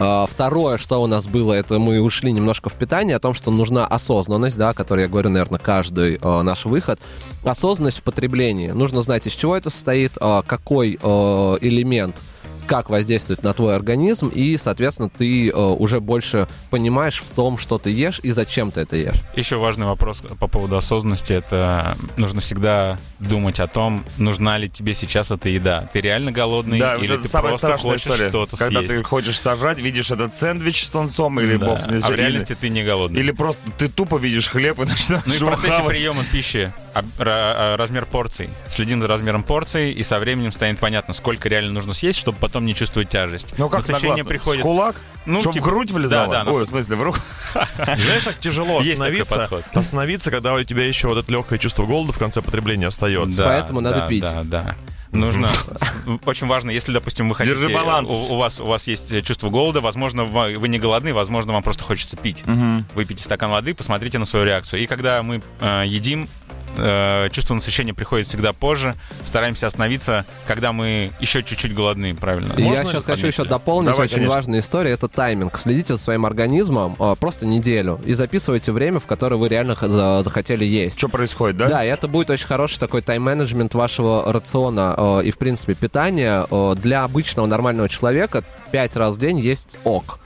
А, 0.00 0.26
Второе, 0.26 0.78
что 0.78 1.02
у 1.02 1.06
нас 1.06 1.26
было, 1.26 1.52
это 1.52 1.78
мы 1.78 2.00
ушли 2.00 2.32
немножко 2.32 2.68
в 2.68 2.74
питание, 2.74 3.16
о 3.16 3.20
том, 3.20 3.34
что 3.34 3.50
нужна 3.50 3.86
осознанность, 3.86 4.56
да, 4.56 4.70
о 4.70 4.74
которой 4.74 5.02
я 5.02 5.08
говорю, 5.08 5.28
наверное, 5.30 5.58
каждый 5.58 6.18
э, 6.22 6.42
наш 6.42 6.64
выход. 6.64 7.00
Осознанность 7.44 7.98
в 7.98 8.02
потреблении. 8.02 8.68
Нужно 8.68 9.02
знать, 9.02 9.26
из 9.26 9.32
чего 9.34 9.56
это 9.56 9.70
состоит, 9.70 10.12
э, 10.20 10.42
какой 10.46 10.98
э, 11.02 11.56
элемент 11.60 12.22
как 12.68 12.90
воздействует 12.90 13.42
на 13.42 13.54
твой 13.54 13.74
организм, 13.74 14.28
и, 14.28 14.56
соответственно, 14.56 15.08
ты 15.08 15.48
э, 15.48 15.52
уже 15.52 16.00
больше 16.00 16.46
понимаешь 16.70 17.18
в 17.20 17.30
том, 17.30 17.58
что 17.58 17.78
ты 17.78 17.90
ешь 17.90 18.20
и 18.22 18.30
зачем 18.30 18.70
ты 18.70 18.82
это 18.82 18.96
ешь. 18.96 19.16
Еще 19.34 19.56
важный 19.56 19.86
вопрос 19.86 20.22
по 20.38 20.46
поводу 20.46 20.76
осознанности. 20.76 21.32
Это 21.32 21.96
нужно 22.16 22.40
всегда 22.40 22.98
думать 23.18 23.58
о 23.58 23.66
том, 23.66 24.04
нужна 24.18 24.58
ли 24.58 24.68
тебе 24.68 24.94
сейчас 24.94 25.30
эта 25.30 25.48
еда. 25.48 25.88
Ты 25.92 26.00
реально 26.02 26.30
голодный 26.30 26.78
Да, 26.78 26.96
или 26.96 27.08
вот 27.08 27.14
это 27.14 27.22
ты 27.22 27.28
самая 27.28 27.52
просто 27.52 27.66
страшная 27.66 27.92
хочешь 27.92 28.06
история. 28.06 28.28
что-то 28.28 28.56
Когда 28.56 28.78
съесть. 28.80 28.96
ты 28.96 29.02
хочешь 29.02 29.40
сажать, 29.40 29.78
видишь 29.78 30.10
этот 30.10 30.34
сэндвич 30.34 30.84
с 30.86 30.90
тунцом 30.90 31.40
или 31.40 31.56
Да. 31.56 31.66
бокс. 31.66 31.86
А 31.86 32.10
в 32.10 32.14
реальности 32.14 32.54
ты 32.60 32.68
не 32.68 32.84
голодный. 32.84 33.18
Или 33.20 33.30
просто 33.32 33.62
ты 33.78 33.88
тупо 33.88 34.16
видишь 34.16 34.48
хлеб 34.48 34.78
и 34.78 34.84
начинаешь 34.84 35.22
Ну 35.26 35.34
и 35.34 35.38
в 35.38 35.46
процессе 35.46 35.68
хавать. 35.72 35.88
приема 35.88 36.24
пищи 36.30 36.72
размер 37.18 38.06
порций. 38.06 38.48
Следим 38.68 39.00
за 39.00 39.08
размером 39.08 39.42
порций, 39.42 39.92
и 39.92 40.02
со 40.02 40.18
временем 40.18 40.52
станет 40.52 40.78
понятно, 40.78 41.14
сколько 41.14 41.48
реально 41.48 41.72
нужно 41.72 41.94
съесть, 41.94 42.18
чтобы 42.18 42.38
потом 42.38 42.64
не 42.64 42.74
чувствовать 42.74 43.08
тяжесть. 43.08 43.54
Ну 43.58 43.68
как 43.68 43.86
Насыщение 43.86 44.24
приходит... 44.24 44.62
С 44.62 44.64
кулак? 44.64 44.96
Ну, 45.26 45.40
Чтоб 45.40 45.52
типа- 45.52 45.64
в 45.64 45.68
грудь 45.68 45.90
влезало? 45.90 46.32
Да, 46.32 46.44
да, 46.44 46.50
Ой, 46.50 46.64
в 46.64 46.68
смысле, 46.68 46.96
в 46.96 47.02
руку? 47.02 47.18
Знаешь, 47.76 48.24
как 48.24 48.38
тяжело 48.38 48.80
Есть 48.80 48.98
такой 48.98 49.20
остановиться, 49.20 49.34
подход. 49.34 49.64
остановиться, 49.74 50.30
когда 50.30 50.54
у 50.54 50.62
тебя 50.64 50.86
еще 50.86 51.08
вот 51.08 51.18
это 51.18 51.30
легкое 51.32 51.58
чувство 51.58 51.84
голода 51.84 52.12
в 52.12 52.18
конце 52.18 52.40
потребления 52.40 52.86
остается. 52.86 53.38
Да, 53.38 53.46
Поэтому 53.46 53.80
надо 53.80 54.00
да, 54.00 54.06
пить. 54.06 54.24
Да, 54.24 54.42
да. 54.44 54.76
Нужно. 55.12 55.50
Очень 56.26 56.46
важно, 56.46 56.70
если, 56.70 56.92
допустим, 56.92 57.28
вы 57.28 57.34
хотите. 57.34 57.54
Держи 57.58 57.72
баланс. 57.72 58.08
У, 58.08 58.12
у 58.12 58.36
вас 58.36 58.60
у 58.60 58.66
вас 58.66 58.86
есть 58.86 59.24
чувство 59.24 59.48
голода, 59.48 59.80
возможно, 59.80 60.24
вы 60.24 60.68
не 60.68 60.78
голодны, 60.78 61.14
возможно, 61.14 61.52
вам 61.52 61.62
просто 61.62 61.82
хочется 61.84 62.16
пить. 62.16 62.44
Выпейте 62.94 63.22
стакан 63.22 63.50
воды, 63.50 63.74
посмотрите 63.74 64.18
на 64.18 64.24
свою 64.26 64.44
реакцию. 64.44 64.82
И 64.82 64.86
когда 64.86 65.22
мы 65.22 65.42
э, 65.60 65.84
едим, 65.86 66.28
э, 66.78 67.28
чувство 67.30 67.54
насыщения 67.54 67.94
приходит 67.94 68.28
всегда 68.28 68.52
позже. 68.52 68.94
Стараемся 69.24 69.66
остановиться, 69.66 70.24
когда 70.46 70.72
мы 70.72 71.10
еще 71.20 71.42
чуть-чуть 71.42 71.74
голодны, 71.74 72.14
правильно? 72.14 72.54
Можно 72.58 72.78
я 72.78 72.84
сейчас 72.84 73.04
хочу 73.04 73.26
еще 73.26 73.44
дополнить 73.44 73.90
Давай, 73.90 74.04
очень 74.06 74.16
конечно. 74.16 74.34
важная 74.34 74.58
история. 74.60 74.90
Это 74.92 75.08
тайминг. 75.08 75.58
Следите 75.58 75.94
за 75.94 75.98
своим 76.00 76.26
организмом 76.26 76.96
э, 76.98 77.14
просто 77.18 77.46
неделю 77.46 78.00
и 78.04 78.14
записывайте 78.14 78.72
время, 78.72 79.00
в 79.00 79.06
которое 79.06 79.36
вы 79.36 79.48
реально 79.48 79.76
за- 79.80 80.22
захотели 80.22 80.64
есть. 80.64 80.98
Что 80.98 81.08
происходит, 81.08 81.56
да? 81.56 81.68
Да, 81.68 81.84
и 81.84 81.88
это 81.88 82.08
будет 82.08 82.30
очень 82.30 82.46
хороший 82.46 82.78
такой 82.78 83.02
тайм-менеджмент 83.02 83.74
вашего 83.74 84.32
рациона 84.32 84.94
э, 84.96 85.22
и, 85.24 85.30
в 85.30 85.38
принципе, 85.38 85.74
питания. 85.74 86.46
Э, 86.50 86.74
для 86.76 87.04
обычного 87.04 87.46
нормального 87.46 87.88
человека 87.88 88.44
5 88.70 88.96
раз 88.96 89.16
в 89.16 89.18
день 89.18 89.38
есть 89.40 89.76
ок. 89.84 90.18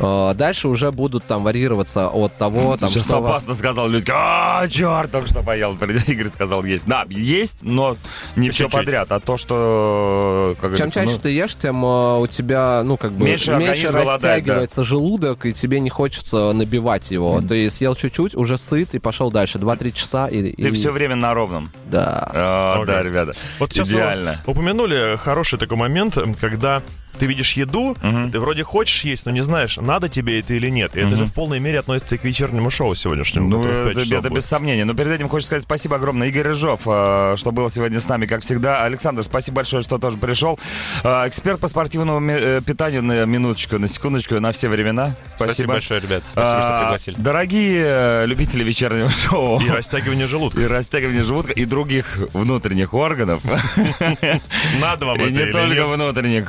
Э, 0.00 0.32
дальше 0.34 0.68
уже 0.68 0.92
будут 0.92 1.24
там 1.24 1.42
варьироваться 1.42 2.08
от 2.08 2.36
того, 2.36 2.76
там, 2.76 2.88
Сейчас 2.90 3.04
что 3.06 3.18
у 3.18 3.22
вас... 3.22 3.30
опасно 3.30 3.54
сказал 3.54 3.88
Людька. 3.88 4.14
А, 4.16 4.68
черт, 4.68 5.10
только 5.10 5.28
что 5.28 5.42
поел. 5.42 5.76
Игорь 6.06 6.28
сказал 6.28 6.64
есть. 6.64 6.86
Да, 6.86 7.04
есть, 7.08 7.62
но 7.62 7.96
не 8.36 8.50
все 8.50 8.68
подряд. 8.68 9.10
А 9.10 9.20
то, 9.20 9.36
что... 9.36 10.56
Как 10.60 10.76
Чем 10.76 10.90
чаще 10.90 11.12
ну, 11.12 11.18
ты 11.18 11.30
ешь, 11.30 11.56
тем 11.56 11.84
э, 11.84 12.18
у 12.18 12.26
тебя, 12.26 12.82
ну, 12.84 12.96
как 12.96 13.12
бы, 13.12 13.24
Меньше 13.24 13.54
меньше, 13.54 13.90
растягивается 13.90 14.84
желудок, 14.84 15.46
и 15.46 15.52
тебе 15.52 15.80
не 15.80 15.90
хочется 15.90 16.52
набивать 16.52 17.10
его. 17.10 17.40
Ты 17.40 17.68
съел 17.70 17.94
чуть-чуть, 17.94 18.34
уже 18.34 18.58
сыт, 18.58 18.94
и 18.94 18.98
пошел 18.98 19.30
дальше. 19.30 19.58
2-3 19.58 19.92
часа, 19.92 20.26
и... 20.28 20.52
Ты 20.54 20.68
и- 20.68 20.72
все 20.72 20.92
время 20.92 21.16
на 21.16 21.34
ровном. 21.34 21.72
Да. 21.86 22.30
А, 22.32 22.74
Окей. 22.74 22.86
Да, 22.86 23.02
ребята. 23.02 23.34
Вот 23.58 23.72
сейчас 23.72 23.88
Идеально. 23.88 24.40
упомянули 24.46 25.16
хороший 25.16 25.58
такой 25.58 25.76
момент, 25.76 26.16
когда 26.40 26.82
ты 27.18 27.26
видишь 27.26 27.52
еду, 27.52 27.96
ты 28.32 28.40
вроде 28.40 28.62
хочешь 28.64 29.04
есть, 29.04 29.26
но 29.26 29.32
не 29.32 29.40
знаешь, 29.42 29.76
надо 29.76 30.08
тебе 30.08 30.40
это 30.40 30.54
или 30.54 30.70
нет. 30.70 30.96
И 30.96 31.00
это 31.00 31.16
же 31.16 31.24
в 31.24 31.32
полной 31.32 31.60
мере 31.60 31.78
относится 31.78 32.14
и 32.14 32.18
к 32.18 32.24
вечернему 32.24 32.70
шоу 32.70 32.94
сегодняшнему. 32.94 33.48
Ну, 33.48 33.64
это, 33.64 34.00
это 34.00 34.22
будет. 34.22 34.32
без 34.32 34.44
сомнения. 34.46 34.84
Но 34.84 34.94
перед 34.94 35.10
этим 35.12 35.28
хочется 35.28 35.48
сказать 35.48 35.62
спасибо 35.64 35.96
огромное 35.96 36.28
Игорь 36.28 36.42
Рыжов, 36.48 36.82
э, 36.86 37.34
что 37.36 37.52
был 37.52 37.68
сегодня 37.70 38.00
с 38.00 38.08
нами, 38.08 38.26
как 38.26 38.42
всегда. 38.42 38.84
Александр, 38.84 39.22
спасибо 39.22 39.56
большое, 39.56 39.82
что 39.82 39.98
тоже 39.98 40.16
пришел. 40.16 40.58
Э, 41.04 41.26
Эксперт 41.26 41.60
по 41.60 41.68
спортивному 41.68 42.30
э, 42.30 42.60
питанию 42.64 43.02
на 43.02 43.24
минуточку, 43.24 43.78
на 43.78 43.88
секундочку, 43.88 44.38
на 44.40 44.52
все 44.52 44.68
времена. 44.68 45.16
Спасибо, 45.36 45.44
Спасибо 45.52 45.72
большое, 45.72 46.00
ребят. 46.00 46.22
Спасибо, 46.32 46.60
что 46.60 46.76
А, 46.76 46.80
пригласили. 46.82 47.16
Дорогие 47.18 48.26
любители 48.26 48.64
вечернего 48.64 49.08
шоу. 49.08 49.60
И 49.60 49.68
растягивание 49.68 50.26
желудка. 50.26 50.60
и 50.60 50.66
растягивание 50.66 51.22
желудка 51.22 51.52
и 51.52 51.64
других 51.64 52.18
внутренних 52.32 52.94
органов. 52.94 53.42
Надо 54.80 55.06
вам 55.06 55.20
И 55.20 55.32
не 55.32 55.46
только 55.52 55.86
внутренних. 55.86 56.48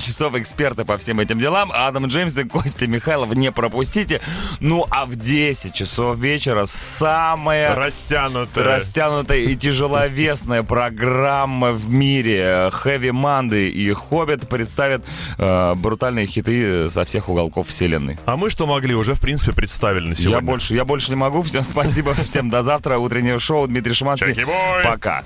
В 0.00 0.02
5 0.02 0.14
часов 0.14 0.34
эксперты 0.34 0.84
по 0.86 0.96
всем 0.96 1.20
этим 1.20 1.38
делам. 1.38 1.70
Адам 1.74 2.06
Джеймс 2.06 2.34
и 2.38 2.44
Костя 2.44 2.86
Михайлов 2.86 3.34
не 3.34 3.52
пропустите. 3.52 4.22
Ну, 4.58 4.86
а 4.90 5.04
в 5.04 5.14
10 5.14 5.74
часов 5.74 6.16
вечера 6.16 6.64
самая 6.64 7.74
Растянутое. 7.74 8.64
растянутая 8.64 9.40
и 9.40 9.54
тяжеловесная 9.56 10.62
программа 10.62 11.72
в 11.72 11.90
мире. 11.90 12.70
Хэви 12.72 13.10
Манды 13.10 13.68
и 13.68 13.92
Хоббит 13.92 14.48
представят 14.48 15.04
э, 15.36 15.74
брутальные 15.74 16.26
хиты 16.26 16.90
со 16.90 17.04
всех 17.04 17.28
уголков 17.28 17.68
вселенной. 17.68 18.16
А 18.24 18.38
мы 18.38 18.48
что 18.48 18.66
могли, 18.66 18.94
уже 18.94 19.12
в 19.14 19.20
принципе 19.20 19.52
представили 19.52 20.08
на 20.08 20.16
сегодня. 20.16 20.36
Я 20.36 20.40
больше, 20.40 20.74
я 20.74 20.84
больше 20.86 21.10
не 21.10 21.16
могу. 21.16 21.42
Всем 21.42 21.62
спасибо. 21.62 22.14
Всем 22.14 22.48
до 22.48 22.62
завтра. 22.62 22.96
Утреннее 22.96 23.38
шоу. 23.38 23.66
Дмитрий 23.66 23.92
Шиманский. 23.92 24.46
Пока. 24.82 25.24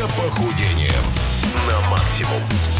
Охотники 0.00 0.06
за 0.06 0.08
похудением 0.08 1.04
на 1.66 1.90
максимум. 1.90 2.79